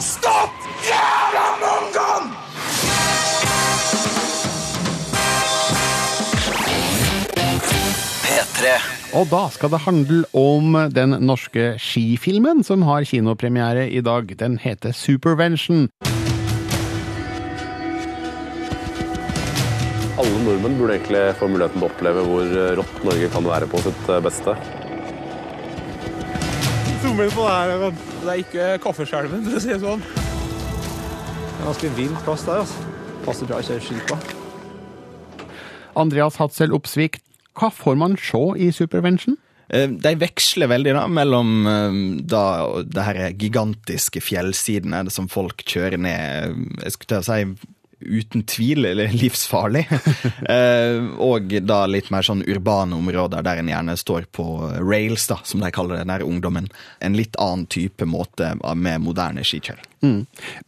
[0.03, 0.59] Stopp!
[0.89, 2.35] Jævla mongoen!
[8.27, 9.02] P3.
[9.13, 14.31] Og da skal det handle om den norske skifilmen som har kinopremiere i dag.
[14.41, 15.91] Den heter Supervention.
[20.17, 23.83] Alle nordmenn burde egentlig få muligheten til å oppleve hvor rått Norge kan være på
[23.85, 24.55] sitt beste.
[27.03, 30.05] Zoom inn på det her, men det er ikke kaffeskjelven, for å si det sånn.
[30.07, 32.89] Det er ganske vill plass der, altså.
[33.27, 34.19] Passer bra å kjøre ski på.
[36.01, 37.21] Andreas Hatzel Opsvik,
[37.59, 39.37] hva får man se i Supervention?
[39.73, 42.47] Eh, De veksler veldig da, mellom eh, da,
[42.85, 48.85] det her gigantiske fjellsidene som folk kjører ned Jeg skulle til å si uten tvil
[48.89, 49.85] eller livsfarlig.
[50.53, 54.45] Eh, og da litt mer sånn urbane områder der en gjerne står på
[54.83, 56.67] rails, da, som de kaller det, den ungdommen.
[56.99, 59.87] En litt annen type måte med moderne skikjøring.
[60.03, 60.19] Mm.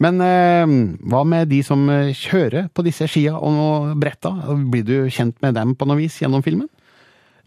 [0.06, 0.76] Men eh,
[1.10, 1.82] hva med de som
[2.14, 4.30] kjører på disse skia og bretta?
[4.70, 6.70] Blir du kjent med dem på noe vis gjennom filmen?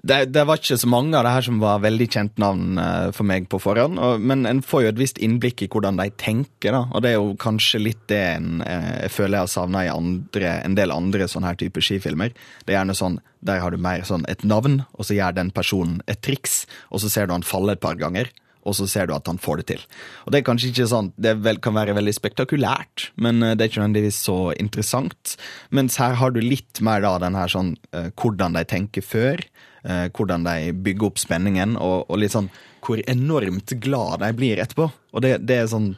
[0.04, 3.10] Det, det, var ikke så mange av det her som var veldig kjent navn uh,
[3.16, 3.98] for meg på forhånd.
[3.98, 6.84] Og, men en får jo et visst innblikk i hvordan de tenker, da.
[6.94, 9.94] Og det er jo kanskje litt det en, uh, jeg føler jeg har savna i
[9.94, 12.36] andre, en del andre sånne her type skifilmer.
[12.66, 15.52] Det er gjerne sånn, Der har du mer sånn et navn, og så gjør den
[15.54, 18.30] personen et triks, og så ser du han falle et par ganger.
[18.68, 19.84] Og så ser du at han får det til.
[20.26, 23.66] Og Det er kanskje ikke sånn, det vel, kan være veldig spektakulært, men uh, det
[23.66, 25.38] er ikke nødvendigvis så interessant.
[25.72, 27.78] Mens her har du litt mer da den her sånn
[28.20, 29.42] hvordan de tenker før
[29.88, 32.52] eh, hvordan de bygger opp spenningen, og, og, litt sånn
[32.86, 34.90] hvor enormt glad de blir etterpå.
[35.16, 35.96] Og det, det er sånn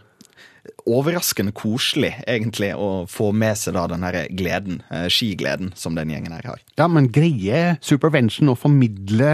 [0.90, 6.14] overraskende koselig, egentlig, å få med seg da den her gleden, eh, skigleden, som den
[6.14, 6.64] gjengen her har.
[6.80, 9.34] Ja, men greier Supervention å formidle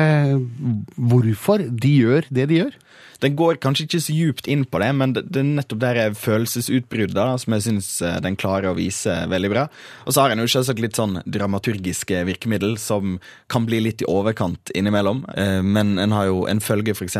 [0.95, 2.82] hvorfor de gjør det de gjør?
[3.24, 6.00] Den går kanskje ikke så djupt inn på det, men det, det er nettopp der
[6.19, 9.65] følelsesutbruddet som jeg syns eh, den klarer å vise veldig bra.
[10.06, 13.17] Og så har en jo selvsagt litt sånn dramaturgiske virkemiddel som
[13.52, 15.24] kan bli litt i overkant innimellom.
[15.36, 17.17] Eh, men en har jo en følge f.eks.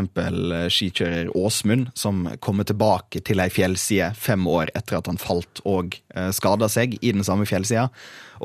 [0.75, 5.98] Skikjører Åsmund, som kommer tilbake til ei fjellside fem år etter at han falt og
[6.36, 7.89] skada seg i den samme fjellsida.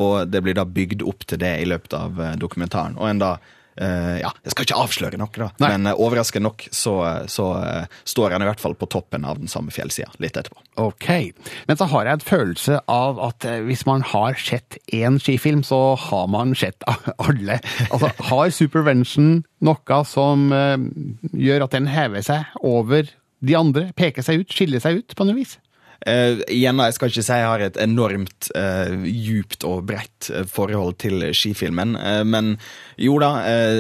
[0.01, 2.97] Og det blir da bygd opp til det i løpet av dokumentaren.
[2.99, 3.35] Og en da
[3.81, 5.69] Uh, ja, Jeg skal ikke avsløre noe, da, Nei.
[5.73, 6.93] men overraskende nok så,
[7.31, 7.47] så
[8.05, 10.59] står han i hvert fall på toppen av den samme fjellsida litt etterpå.
[10.83, 11.07] Ok,
[11.69, 15.95] Men så har jeg en følelse av at hvis man har sett én skifilm, så
[15.97, 16.85] har man sett
[17.17, 17.61] alle.
[17.89, 23.09] Altså, Har Supervention noe som gjør at den hever seg over
[23.41, 23.89] de andre?
[23.97, 25.57] Peker seg ut, skiller seg ut på noe vis?
[26.09, 30.47] Uh, igjen, Jeg skal ikke si jeg har et enormt uh, djupt og bredt uh,
[30.49, 31.93] forhold til skifilmen.
[32.01, 32.55] Uh, men
[33.01, 33.31] jo da,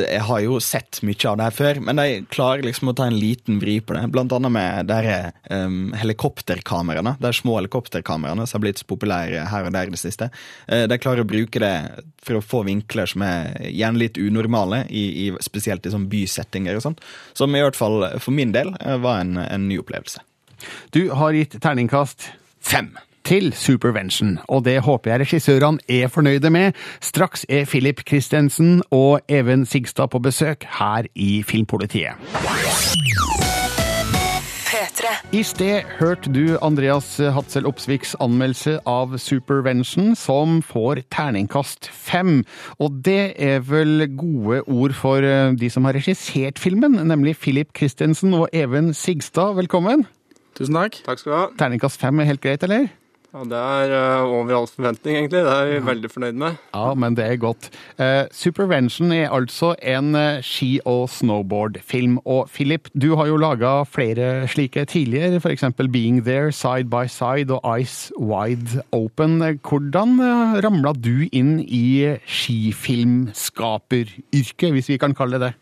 [0.08, 1.80] jeg har jo sett mye av det her før.
[1.84, 4.06] Men de klarer liksom å ta en liten vri på det.
[4.12, 5.16] Blant annet med de
[5.52, 7.18] um, helikopterkameraene.
[7.20, 10.30] De små helikopterkameraene som har blitt så populære her og der i det siste.
[10.68, 11.74] de klarer å bruke det
[12.24, 16.80] for å få vinkler som er gjerne litt unormale, i, i, spesielt i sånn bysettinger
[16.80, 17.04] og sånt.
[17.36, 18.72] Som i hvert fall for min del
[19.04, 20.24] var en, en ny opplevelse.
[20.94, 22.92] Du har gitt terningkast fem
[23.24, 26.72] til Supervention, og det håper jeg regissørene er fornøyde med.
[27.00, 32.18] Straks er Philip Christensen og Even Sigstad på besøk her i Filmpolitiet.
[35.32, 42.40] I sted hørte du Andreas Hatzel Opsviks anmeldelse av Supervention, som får terningkast fem.
[42.78, 48.34] Og det er vel gode ord for de som har regissert filmen, nemlig Philip Christensen
[48.34, 49.54] og Even Sigstad.
[49.58, 50.06] Velkommen!
[50.60, 50.98] Tusen takk.
[51.06, 51.44] Takk skal du ha.
[51.56, 52.90] Terningkast fem er helt greit, eller?
[53.30, 55.40] Ja, Det er uh, over all forventning, egentlig.
[55.46, 55.84] Det er vi ja.
[55.86, 56.56] veldig fornøyd med.
[56.74, 57.70] Ja, men det er godt.
[57.96, 62.18] Uh, Supervention er altså en uh, ski- og snowboardfilm.
[62.26, 65.64] Og Philip, du har jo laga flere slike tidligere, f.eks.
[65.92, 69.40] Being There, Side by Side og Ice Wide Open.
[69.62, 70.20] Hvordan
[70.60, 75.54] ramla du inn i skifilmskaperyrket, hvis vi kan kalle det det?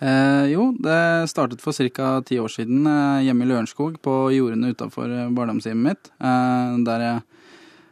[0.00, 2.22] Eh, jo, det startet for ca.
[2.24, 6.08] ti år siden eh, hjemme i Lørenskog, på jordene utafor eh, barndomshjemmet mitt.
[6.16, 7.18] Eh, der jeg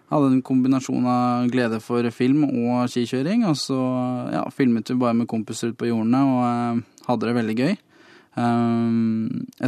[0.09, 3.45] hadde en kombinasjon av glede for film og skikjøring.
[3.51, 3.77] Og så
[4.33, 7.77] ja, filmet vi bare med kompiser ute på jordene og eh, hadde det veldig gøy.
[8.41, 8.89] Eh,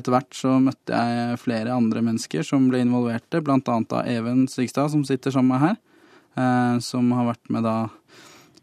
[0.01, 4.47] etter hvert så møtte jeg flere andre mennesker som ble involverte, blant annet da Even
[4.49, 5.79] Sigstad, som sitter sammen med meg her.
[6.81, 7.91] som har vært med da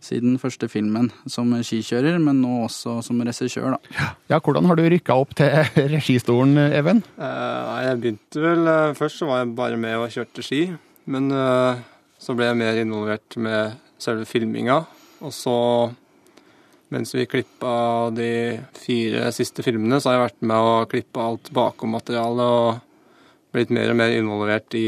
[0.08, 4.08] siden første filmen som skikjører, men nå også som regissør, da.
[4.32, 5.52] Ja, hvordan har du rykka opp til
[5.98, 7.04] registolen, Even?
[7.20, 10.64] Uh, jeg begynte vel uh, Først så var jeg bare med og kjørte ski,
[11.12, 11.80] men uh,
[12.22, 14.82] så ble jeg mer involvert med selve filminga.
[15.26, 15.58] Og så,
[16.94, 18.32] mens vi klippa de
[18.78, 22.84] fire siste filmene, så har jeg vært med å klippe alt bakom-materialet og
[23.56, 24.88] blitt mer og mer involvert i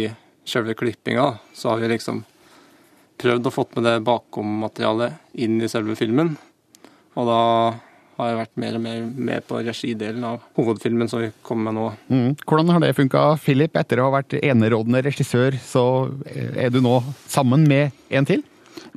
[0.49, 1.32] selve klippinga.
[1.53, 2.23] Så har vi liksom
[3.19, 6.34] prøvd å fått med det bakom-materialet inn i selve filmen.
[7.19, 7.39] Og da
[8.19, 11.77] har jeg vært mer og mer med på regidelen av hovedfilmen som vi kommer med
[11.77, 11.88] nå.
[12.12, 12.29] Mm.
[12.43, 13.77] Hvordan har det funka, Philip?
[13.79, 15.84] Etter å ha vært enerådende regissør, så
[16.27, 16.99] er du nå
[17.32, 18.43] sammen med en til?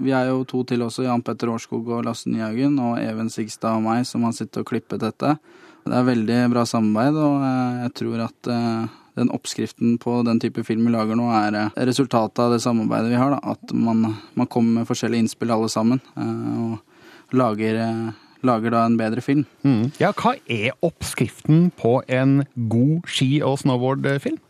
[0.02, 3.78] Vi er jo to til også, Jan Petter Årskog og Lasse Nyhaugen, og Even Sigstad
[3.78, 5.36] og meg, som har sittet og klippet dette.
[5.82, 7.46] Det er veldig bra samarbeid, og
[7.82, 11.80] jeg tror at eh, den oppskriften på den type film vi lager nå, er eh,
[11.88, 13.34] resultatet av det samarbeidet vi har.
[13.34, 13.54] Da.
[13.54, 18.84] At man, man, kommer med forskjellige innspill alle sammen, eh, og lager, eh, lager da
[18.86, 19.44] en bedre film.
[19.66, 19.90] Mm.
[20.00, 24.40] Ja, hva er oppskriften på en god ski- og snowboardfilm?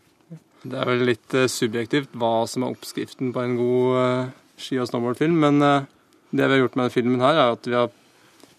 [0.63, 5.35] Det er vel litt subjektivt hva som er oppskriften på en god ski- og snowboardfilm,
[5.43, 7.91] men det vi har gjort med denne filmen her, er at vi har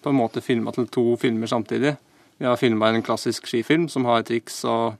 [0.05, 1.95] på en måte filma til to filmer samtidig.
[2.37, 4.99] Vi har filma en klassisk skifilm som har triks og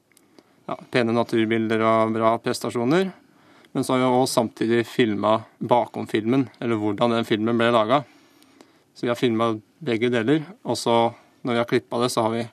[0.69, 3.11] ja, pene naturbilder og bra prestasjoner.
[3.75, 8.05] Men så har vi også samtidig filma bakom filmen, eller hvordan den filmen ble laga.
[8.95, 9.51] Så vi har filma
[9.85, 10.99] begge deler, og så
[11.45, 12.45] når vi har klippa det, så har vi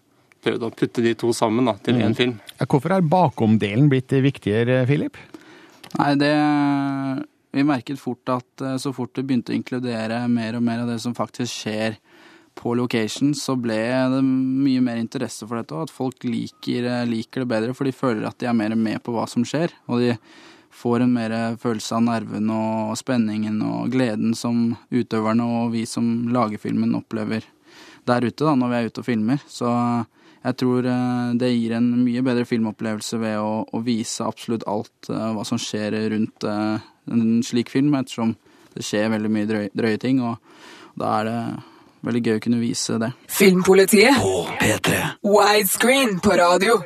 [0.41, 2.15] prøvd å putte de to sammen da, til én Mm.
[2.17, 2.39] film.
[2.65, 5.17] Hvorfor er bakomdelen blitt viktigere, Philip?
[5.99, 6.33] Nei, det
[7.53, 10.87] Vi merket fort at eh, så fort det begynte å inkludere mer og mer av
[10.87, 11.97] det som faktisk skjer
[12.55, 13.79] på location, så ble
[14.11, 17.87] det mye mer interesse for dette, og at folk liker, eh, liker det bedre, for
[17.87, 19.73] de føler at de er mer med på hva som skjer.
[19.87, 20.15] Og de
[20.71, 26.29] får en mer følelse av nerven og spenningen og gleden som utøverne og vi som
[26.31, 27.43] lager filmen opplever
[28.07, 29.41] der ute da, når vi er ute og filmer.
[29.51, 29.71] Så
[30.41, 35.11] jeg tror eh, det gir en mye bedre filmopplevelse ved å, å vise absolutt alt
[35.11, 38.35] eh, hva som skjer rundt en slik film, ettersom
[38.75, 40.39] det skjer veldig mye drøye, drøye ting, og
[40.99, 41.39] da er det
[42.05, 43.11] veldig gøy å kunne vise det.
[43.31, 44.99] Filmpolitiet på P3.
[45.25, 46.77] Widescreen på radio.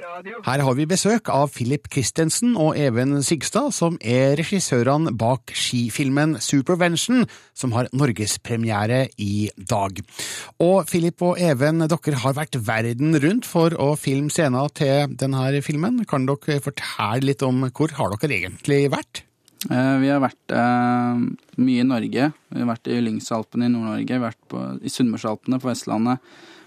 [0.46, 6.38] Her har vi besøk av Philip Christensen og Even Sigstad, som er regissørene bak skifilmen
[6.44, 7.26] Supervention,
[7.56, 10.02] som har norgespremiere i dag.
[10.64, 15.62] Og Philip og Even, dere har vært verden rundt for å filme scener til denne
[15.66, 16.04] filmen.
[16.10, 19.26] Kan dere fortelle litt om hvor har dere egentlig vært?
[19.72, 21.22] Eh, Vi har vært eh,
[21.58, 22.32] mye i Norge.
[22.54, 26.20] Vi har vært i Lyngsalpene i Nord-Norge, vært på, i Sunnmørsalpene på Vestlandet,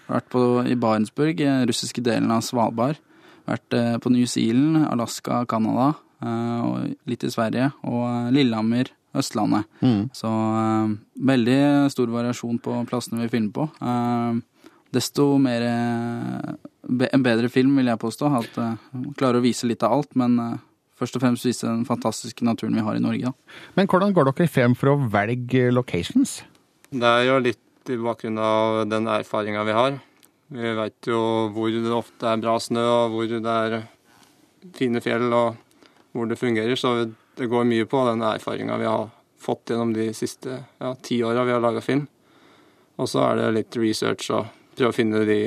[0.09, 2.97] vi har vært på, i Barentsburg, i den russiske delen av Svalbard.
[3.49, 5.91] Vært eh, på New Zealand, Alaska, Canada,
[6.25, 9.69] eh, og litt i Sverige, og eh, Lillehammer, Østlandet.
[9.85, 10.09] Mm.
[10.17, 10.95] Så eh,
[11.33, 11.61] veldig
[11.93, 13.69] stor variasjon på plassene vi filmer på.
[13.81, 14.65] Eh,
[14.97, 16.57] desto mer eh,
[17.13, 18.29] En bedre film, vil jeg påstå.
[18.41, 18.77] At eh,
[19.21, 20.55] klarer å vise litt av alt, men eh,
[20.99, 23.31] først og fremst vise den fantastiske naturen vi har i Norge.
[23.31, 23.61] Da.
[23.79, 26.41] Men hvordan går dere frem for å velge locations?
[26.91, 29.99] Det er jo litt i bakgrunn av den erfaringa vi har.
[30.49, 31.21] Vi veit jo
[31.53, 33.79] hvor det ofte er bra snø, og hvor det er
[34.77, 35.59] fine fjell, og
[36.17, 36.77] hvor det fungerer.
[36.77, 36.95] Så
[37.39, 41.45] det går mye på den erfaringa vi har fått gjennom de siste ja, ti åra
[41.47, 42.07] vi har laga film.
[42.99, 45.43] Og så er det litt research og prøve å finne de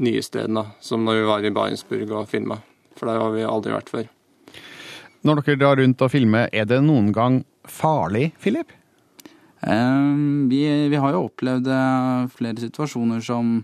[0.00, 2.62] nye stedene, som når vi var i Barentsburg og filma.
[2.96, 4.08] For der har vi aldri vært før.
[5.26, 8.72] Når dere drar rundt og filmer, er det noen gang farlig, Philip?
[9.60, 13.58] Um, vi, vi har jo opplevd eh, flere situasjoner som,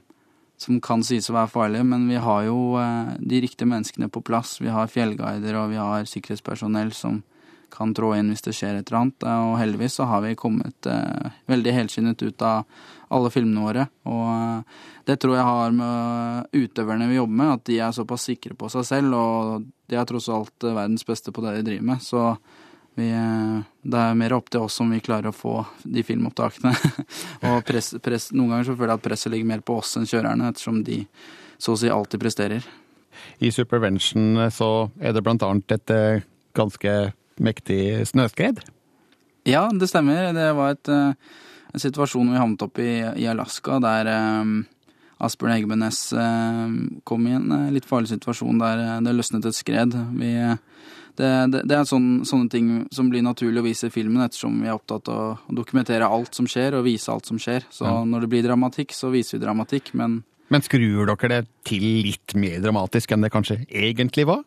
[0.61, 4.21] som kan sies å være farlige, men vi har jo uh, de riktige menneskene på
[4.27, 4.59] plass.
[4.61, 7.23] Vi har fjellguider og vi har sikkerhetspersonell som
[7.73, 9.25] kan trå inn hvis det skjer et eller annet.
[9.25, 12.69] Eh, Og heldigvis så har vi kommet uh, veldig helskinnet ut av
[13.13, 13.87] alle filmene våre.
[14.09, 18.29] Og eh, det tror jeg har med utøverne vi jobber med, at de er såpass
[18.31, 21.67] sikre på seg selv, og de er tross alt eh, verdens beste på det de
[21.71, 22.03] driver med.
[22.05, 22.25] Så
[22.97, 26.73] vi, eh, det er mer opp til oss om vi klarer å få de filmopptakene.
[27.51, 30.09] og press, press, noen ganger så føler jeg at presset ligger mer på oss enn
[30.09, 31.03] kjørerne, ettersom de
[31.57, 32.67] så å si alltid presterer.
[33.41, 36.25] I Supervention så er det blant annet et eh,
[36.57, 36.97] ganske
[37.43, 38.63] mektig snøskred.
[39.47, 40.33] Ja, det stemmer.
[40.35, 41.13] Det var et, eh,
[41.75, 44.55] en situasjon vi havnet opp i i Alaska, der eh,
[45.27, 46.73] Asbjørn Eggebenes eh,
[47.09, 49.95] kom i en eh, litt farlig situasjon der eh, det løsnet et skred.
[50.21, 50.33] Vi,
[51.17, 54.59] det, det, det er sånn, sånne ting som blir naturlig å vise i filmen, ettersom
[54.61, 57.65] vi er opptatt av å dokumentere alt som skjer, og vise alt som skjer.
[57.73, 58.03] Så Ja.
[58.05, 62.35] når det blir dramatikk, så viser vi dramatikk, men Men skrur dere det til litt
[62.39, 64.45] mer dramatisk enn det kanskje egentlig var?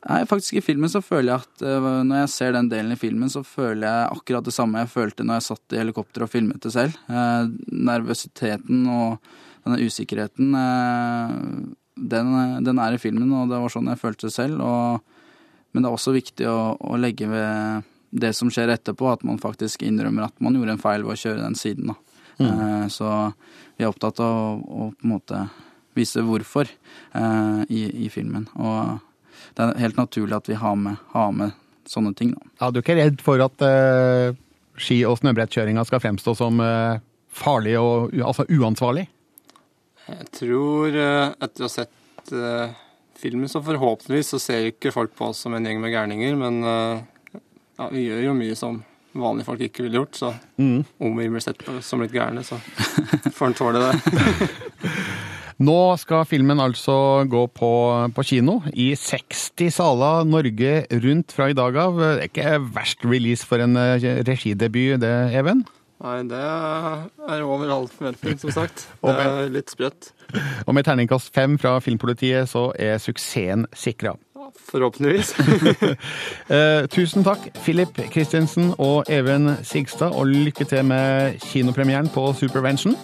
[0.00, 2.98] Nei, faktisk i filmen så føler jeg at uh, når jeg ser den delen i
[2.98, 6.32] filmen, så føler jeg akkurat det samme jeg følte når jeg satt i helikopteret og
[6.32, 6.96] filmet det selv.
[7.10, 9.18] Uh, nervøsiteten og
[9.66, 11.34] denne usikkerheten, uh,
[12.00, 12.32] den,
[12.64, 14.62] den er i filmen, og det var sånn jeg følte det selv.
[14.64, 15.26] Og,
[15.74, 17.90] men det er også viktig å, å legge ved
[18.24, 21.20] det som skjer etterpå, at man faktisk innrømmer at man gjorde en feil ved å
[21.20, 21.92] kjøre den siden.
[22.40, 23.10] Eh, så
[23.76, 25.44] vi er opptatt av å, å på en måte
[25.94, 26.70] vise hvorfor
[27.68, 28.48] i, i filmen.
[28.56, 28.98] Og
[29.56, 31.52] det er helt naturlig at vi har med, har med
[31.90, 32.32] sånne ting.
[32.36, 32.50] Da.
[32.60, 34.34] Ja, du er ikke redd for at uh,
[34.80, 37.00] ski- og snøbrettkjøringa skal fremstå som uh,
[37.34, 39.06] farlig og altså uansvarlig?
[40.10, 41.96] Jeg tror uh, etter å ha sett
[43.20, 46.60] filmen, så forhåpentligvis så ser ikke folk på oss som en gjeng med gærninger, men
[46.62, 48.76] ja, vi gjør jo mye som
[49.16, 50.84] vanlige folk ikke ville gjort, så Mm.
[51.00, 52.60] om vi blir sett på som litt gærne, så
[53.34, 53.94] får en tåle det.
[55.60, 56.94] Nå skal filmen altså
[57.28, 57.72] gå på,
[58.16, 62.00] på kino i 60 saler Norge rundt fra i dag av.
[62.00, 65.66] Det er ikke verst release for en eh, regidebut, det, Even?
[66.00, 68.86] Nei, det er over all forventning, som sagt.
[69.04, 70.14] Det er litt sprøtt.
[70.64, 74.14] Og med terningkast fem fra Filmpolitiet så er suksessen sikra.
[74.70, 75.34] Forhåpentligvis.
[76.50, 82.96] Eh, tusen takk, Philip Christensen og Even Sigstad, og lykke til med kinopremieren på Supervention.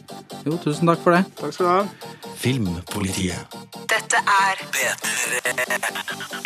[0.47, 1.23] Jo, tusen takk for det.
[1.39, 1.83] Takk skal du ha.
[2.43, 3.57] Filmpolitiet.
[3.87, 4.65] Dette er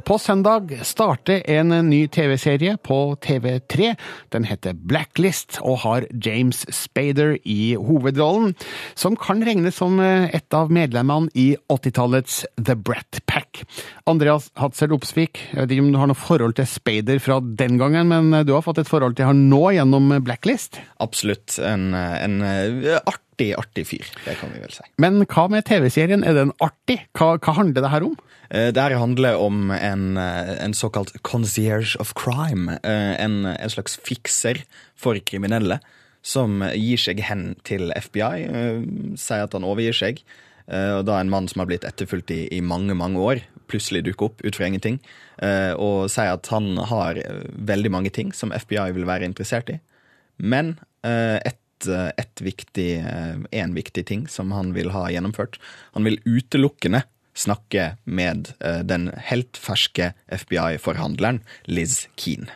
[0.04, 3.94] På søndag starter en ny TV-serie på TV3.
[4.32, 8.52] Den heter Blacklist og har James Spader i hovedrollen,
[8.94, 13.43] som kan regnes som eh, et av medlemmene i 80-tallets The Brat Pack.
[14.10, 17.78] Andreas Hatzel Opsvik, jeg vet ikke om du har noe forhold til Spader fra den
[17.80, 20.80] gangen, men du har fått et forhold til han nå gjennom Blacklist?
[21.00, 21.58] Absolutt.
[21.58, 24.06] En, en eh, artig, artig fyr.
[24.26, 24.84] Det kan vi vel si.
[25.02, 26.24] Men hva med TV-serien?
[26.24, 27.00] Er den artig?
[27.18, 28.14] Hva, hva handler det her om?
[28.50, 32.78] Eh, Det her handler om en, eh, en såkalt concierge of crime.
[32.84, 34.62] eh, En, en slags fikser
[34.94, 35.80] for kriminelle
[36.24, 38.44] som gir seg hen til FBI.
[38.48, 38.78] eh,
[39.20, 40.22] Sier at han overgir seg.
[40.68, 44.04] Eh, Og da en mann som har blitt etterfulgt i, i mange, mange år, plutselig
[44.04, 45.00] dukker opp ut fra ingenting.
[45.42, 49.70] eh, Og sier at han har eh, veldig mange ting som FBI vil være interessert
[49.70, 49.78] i.
[50.38, 52.90] Men eh, et, et viktig,
[53.52, 55.58] en viktig ting som han vil ha gjennomført.
[55.94, 57.02] Han vil utelukkende
[57.34, 58.52] snakke med
[58.86, 62.46] den helt ferske FBI-forhandleren Liz Keane.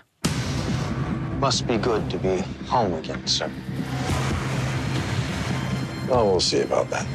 [1.41, 2.39] Must be good to be
[2.71, 3.51] home again, sir.
[6.09, 7.07] Well, we'll see about that.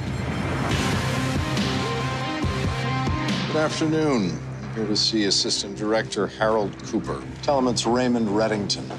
[3.53, 4.31] Good afternoon.
[4.63, 7.21] I'm here to see Assistant Director Harold Cooper.
[7.43, 8.89] Tell him it's Raymond Reddington.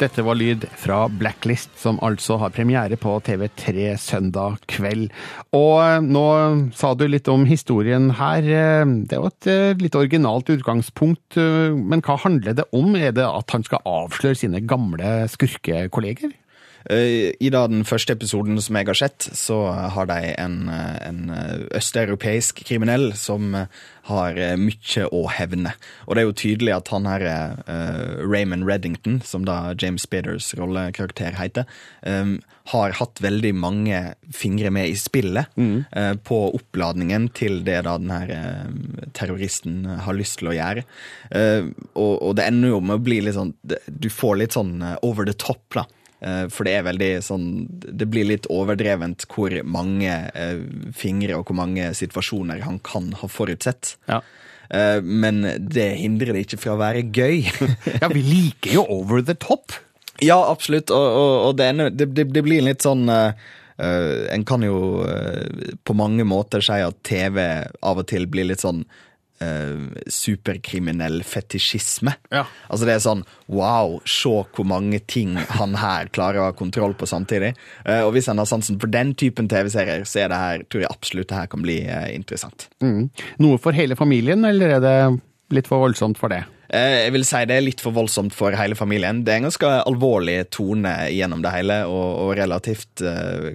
[0.00, 5.06] Dette var lyd fra Blacklist, som altså har premiere på TV3 søndag kveld.
[5.54, 6.26] Og eh, nå
[6.74, 8.42] sa du litt om historien her.
[8.42, 12.96] Eh, Det er jo et eh, litt originalt utgangspunkt, men hva handler det om?
[12.98, 16.34] Er det at han skal avsløre sine gamle skurkekolleger?
[16.90, 19.58] Eh, I da den første episoden som jeg har sett, så
[19.94, 21.20] har de en, eh, en
[21.74, 23.66] østeuropeisk kriminell som eh,
[24.10, 25.72] har eh, mye å hevne.
[26.04, 30.52] Og det er jo tydelig at han her eh, Raymond Reddington, som da James Spaders
[30.58, 31.64] rollekarakter heter,
[32.02, 32.36] eh,
[32.72, 33.98] har hatt veldig mange
[34.32, 35.52] fingre med i spillet
[35.92, 40.84] eh, på oppladningen til det da den her eh, terroristen har lyst til å gjøre.
[41.30, 44.80] Eh, og, og det ender jo med å bli litt sånn Du får litt sånn
[44.82, 45.84] eh, over the top, da.
[46.24, 47.46] Eh, For det er veldig sånn
[47.84, 50.62] Det blir litt overdrevent hvor mange eh,
[50.96, 53.96] fingre og hvor mange situasjoner han kan ha forutsett.
[54.08, 54.22] Ja.
[55.04, 57.44] men det hindrer det ikke fra å være gøy.
[58.00, 59.76] ja, vi liker jo over the top.
[60.22, 60.90] Ja, absolutt.
[60.94, 63.34] Og, og, og det, ender- det, det, blir litt sånn eh,
[63.82, 67.40] eh, En kan jo uh, på mange måter si at TV
[67.82, 68.84] av og til blir litt sånn
[69.44, 72.14] eh, superkriminell fetisjisme.
[72.32, 76.96] Altså det er sånn wow, se hvor mange ting han her klarer å ha kontroll
[76.98, 77.52] på samtidig.
[77.84, 80.86] Eh, og hvis han har sansen for den typen TV-serier, så er det her, tror
[80.86, 82.68] jeg absolutt det her kan bli eh, interessant.
[82.84, 83.08] Mm.
[83.44, 84.96] Noe for hele familien, eller er det
[85.54, 86.44] litt for voldsomt for det?
[86.74, 89.22] Eh, Jeg vil si det er litt for voldsomt for hele familien.
[89.24, 93.52] Det er en ganske alvorlig tone gjennom det hele, og, og relativt uh,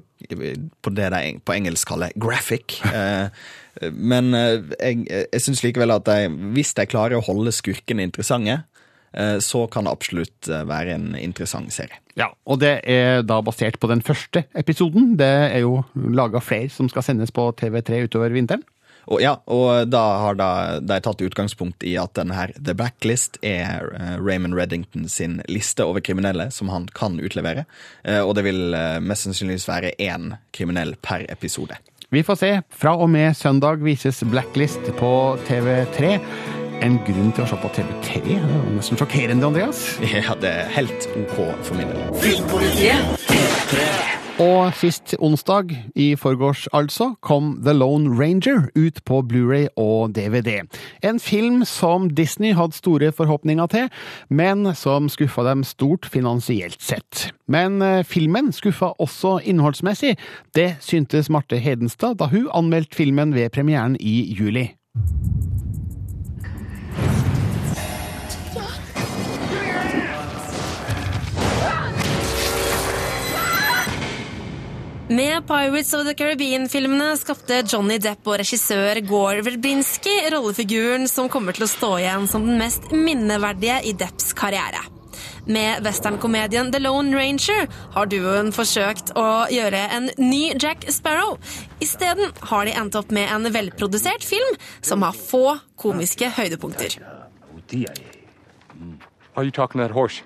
[0.79, 2.79] på det de på engelsk kaller graphic.
[2.85, 3.27] Uh,
[4.11, 8.63] Men uh, jeg, jeg syns likevel at de, hvis de klarer å holde skurkene interessante,
[9.41, 11.95] så kan det absolutt være en interessant serie.
[12.13, 15.15] Ja, og det er da basert på den første episoden.
[15.17, 15.79] Det er jo
[16.13, 18.61] laga flere som skal sendes på TV3 utover vinteren.
[19.09, 20.47] Og ja, og da har da,
[20.85, 25.81] de tatt utgangspunkt i at denne her The Blacklist er eh, Raymond Reddington sin liste
[25.87, 27.65] over kriminelle som han kan utlevere.
[28.05, 31.79] Eh, Og det vil eh, mest sannsynligvis være én kriminell per episode.
[32.13, 32.51] Vi får se.
[32.73, 35.11] Fra og med søndag vises Blacklist på
[35.49, 36.15] TV3.
[36.85, 38.21] En grunn til å se på TV3?
[38.29, 39.83] Det er nesten sjokkerende, Andreas.
[40.13, 41.35] Ja, det er helt OK
[41.65, 42.07] for min del.
[42.23, 44.18] Filmpolitiet.
[44.39, 50.61] Og sist onsdag, i forgårs altså, kom The Lone Ranger ut på Blu-ray og DVD.
[51.03, 53.89] En film som Disney hadde store forhåpninger til,
[54.29, 57.33] men som skuffa dem stort finansielt sett.
[57.51, 60.15] Men eh, filmen skuffa også innholdsmessig.
[60.55, 64.69] Det syntes Marte Hedenstad da hun anmeldte filmen ved premieren i juli.
[75.09, 81.57] Med Pirates of the Caribbean-filmene skapte Johnny Depp og regissør Gore Verbinski rollefiguren som kommer
[81.57, 84.83] til å stå igjen som den mest minneverdige i Depps karriere.
[85.49, 91.39] Med westernkomedien The Lone Ranger har duoen forsøkt å gjøre en ny Jack Sparrow.
[91.81, 97.01] Isteden har de endt opp med en velprodusert film som har få komiske høydepunkter.
[99.33, 100.21] Are you talking that horse?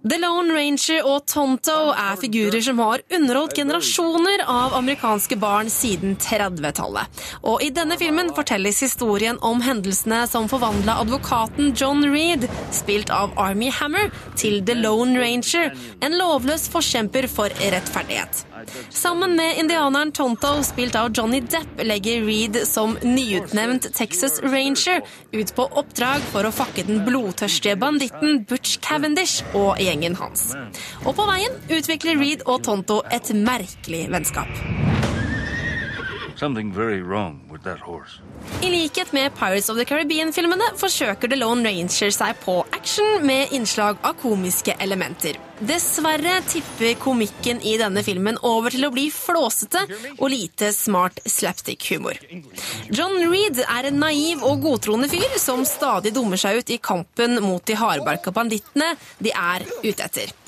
[0.00, 6.14] The Lone Ranger og Tonto er figurer som har underholdt generasjoner av amerikanske barn siden
[6.16, 7.20] 30-tallet.
[7.44, 13.36] Og i denne filmen fortelles historien om hendelsene som forvandla advokaten John Reed, spilt av
[13.36, 14.08] Army Hammer,
[14.40, 18.46] til The Lone Ranger, en lovløs forkjemper for rettferdighet.
[18.90, 25.02] Sammen med indianeren Tonto, spilt av Johnny Depp, legger Reed som nyutnevnt Texas Ranger
[25.32, 30.50] ut på oppdrag for å fakke den blodtørstige banditten Butch Cavendish og gjengen hans.
[31.04, 35.19] Og på veien utvikler Reed og Tonto et merkelig vennskap.
[38.62, 43.52] I likhet med Pirates of the Caribbean-filmene forsøker The Lone Ranger seg på action med
[43.52, 45.36] innslag av komiske elementer.
[45.60, 49.84] Dessverre tipper komikken i denne filmen over til å bli flåsete
[50.16, 52.16] og lite smart slapstick-humor.
[52.88, 57.36] John Reed er en naiv og godtroende fyr som stadig dummer seg ut i kampen
[57.44, 60.39] mot de hardbarka bandittene de er ute etter.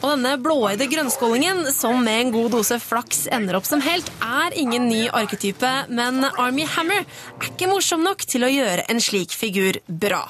[0.00, 4.56] Og denne blåøyde grønnskålingen, som med en god dose flaks ender opp som helt, er
[4.58, 9.34] ingen ny arketype, men Army Hammer er ikke morsom nok til å gjøre en slik
[9.36, 10.26] figur bra.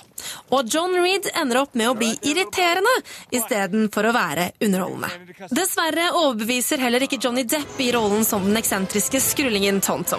[0.55, 2.93] Og John Reed ender opp med å bli irriterende
[3.35, 5.11] istedenfor å være underholdende.
[5.55, 10.19] Dessverre overbeviser heller ikke Johnny Depp i rollen som den eksentriske skrullingen Tonto.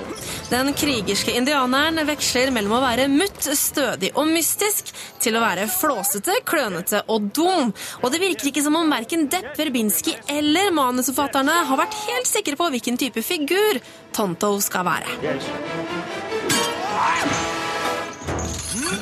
[0.50, 6.40] Den krigerske indianeren veksler mellom å være mutt, stødig og mystisk til å være flåsete,
[6.48, 7.74] klønete og dum.
[8.02, 12.58] Og det virker ikke som om verken Depp, Verbinski eller manusforfatterne har vært helt sikre
[12.60, 13.82] på hvilken type figur
[14.16, 15.10] Tonto skal være.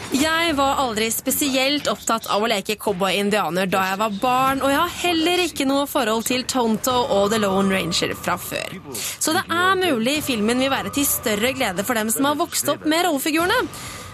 [0.10, 4.80] Jeg var aldri spesielt opptatt av å leke cowboy-indianer da jeg var barn, og jeg
[4.80, 8.80] har heller ikke noe forhold til Tonto og The Lone Ranger fra før.
[8.98, 12.74] Så det er mulig filmen vil være til større glede for dem som har vokst
[12.74, 13.62] opp med rollefigurene.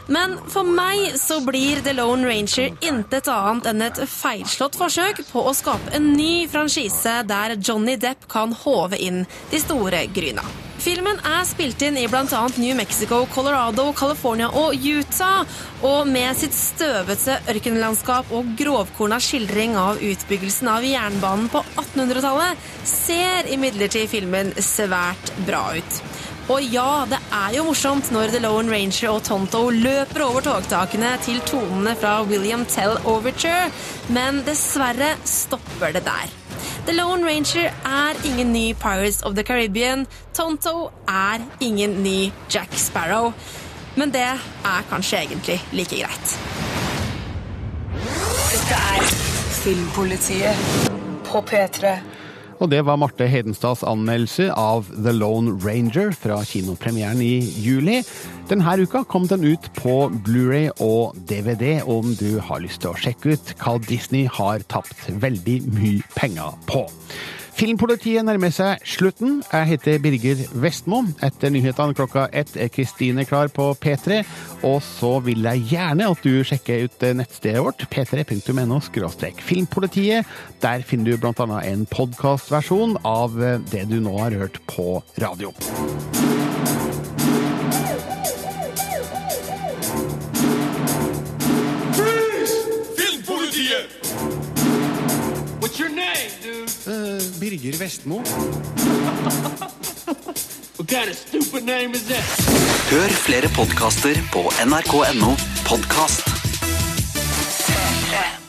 [0.08, 5.42] Men for meg så blir The Lone Ranger intet annet enn et feilslått forsøk på
[5.42, 10.46] å skape en ny franchise der Johnny Depp kan håve inn de store gryna.
[10.86, 12.42] Filmen er spilt inn i bl.a.
[12.62, 15.48] New Mexico, Colorado, California og Utah.
[15.82, 23.50] Og med sitt støvete ørkenlandskap og grovkorna skildring av utbyggelsen av jernbanen på 1800-tallet ser
[23.56, 26.04] imidlertid filmen svært bra ut.
[26.46, 31.16] Og ja, det er jo morsomt når The Lone Ranger og Tonto løper over togtakene
[31.26, 33.72] til tonene fra William Tell Overture,
[34.14, 36.30] men dessverre stopper det der.
[36.86, 40.06] The Lone Ranger er ingen ny Pirates of the Caribbean.
[40.38, 43.34] Tonto er ingen ny Jack Sparrow.
[43.96, 46.36] Men det er kanskje egentlig like greit.
[48.52, 49.10] Dette er
[49.64, 50.92] Filmpolitiet
[51.26, 51.96] på P3.
[52.64, 58.00] Og det var Marte Hedenstads anmeldelse av The Lone Ranger fra kinopremieren i juli.
[58.48, 63.00] Denne uka kom den ut på Blu-ray og DVD om du har lyst til å
[63.00, 66.86] sjekke ut hva Disney har tapt veldig mye penger på.
[67.56, 69.38] Filmpolitiet nærmer seg slutten.
[69.48, 71.06] Jeg heter Birger Vestmo.
[71.24, 74.20] Etter nyhetene klokka ett er Kristine klar på P3.
[74.68, 78.82] Og så vil jeg gjerne at du sjekker ut nettstedet vårt, p3.no
[79.48, 80.28] filmpolitiet.
[80.62, 81.62] Der finner du bl.a.
[81.64, 83.40] en podkastversjon av
[83.72, 85.56] det du nå har hørt på radio.
[97.56, 98.18] Ørjer Vestmo.
[102.92, 105.32] Hør flere podkaster på nrk.no
[105.70, 106.28] podkast.
[108.12, 108.45] 3.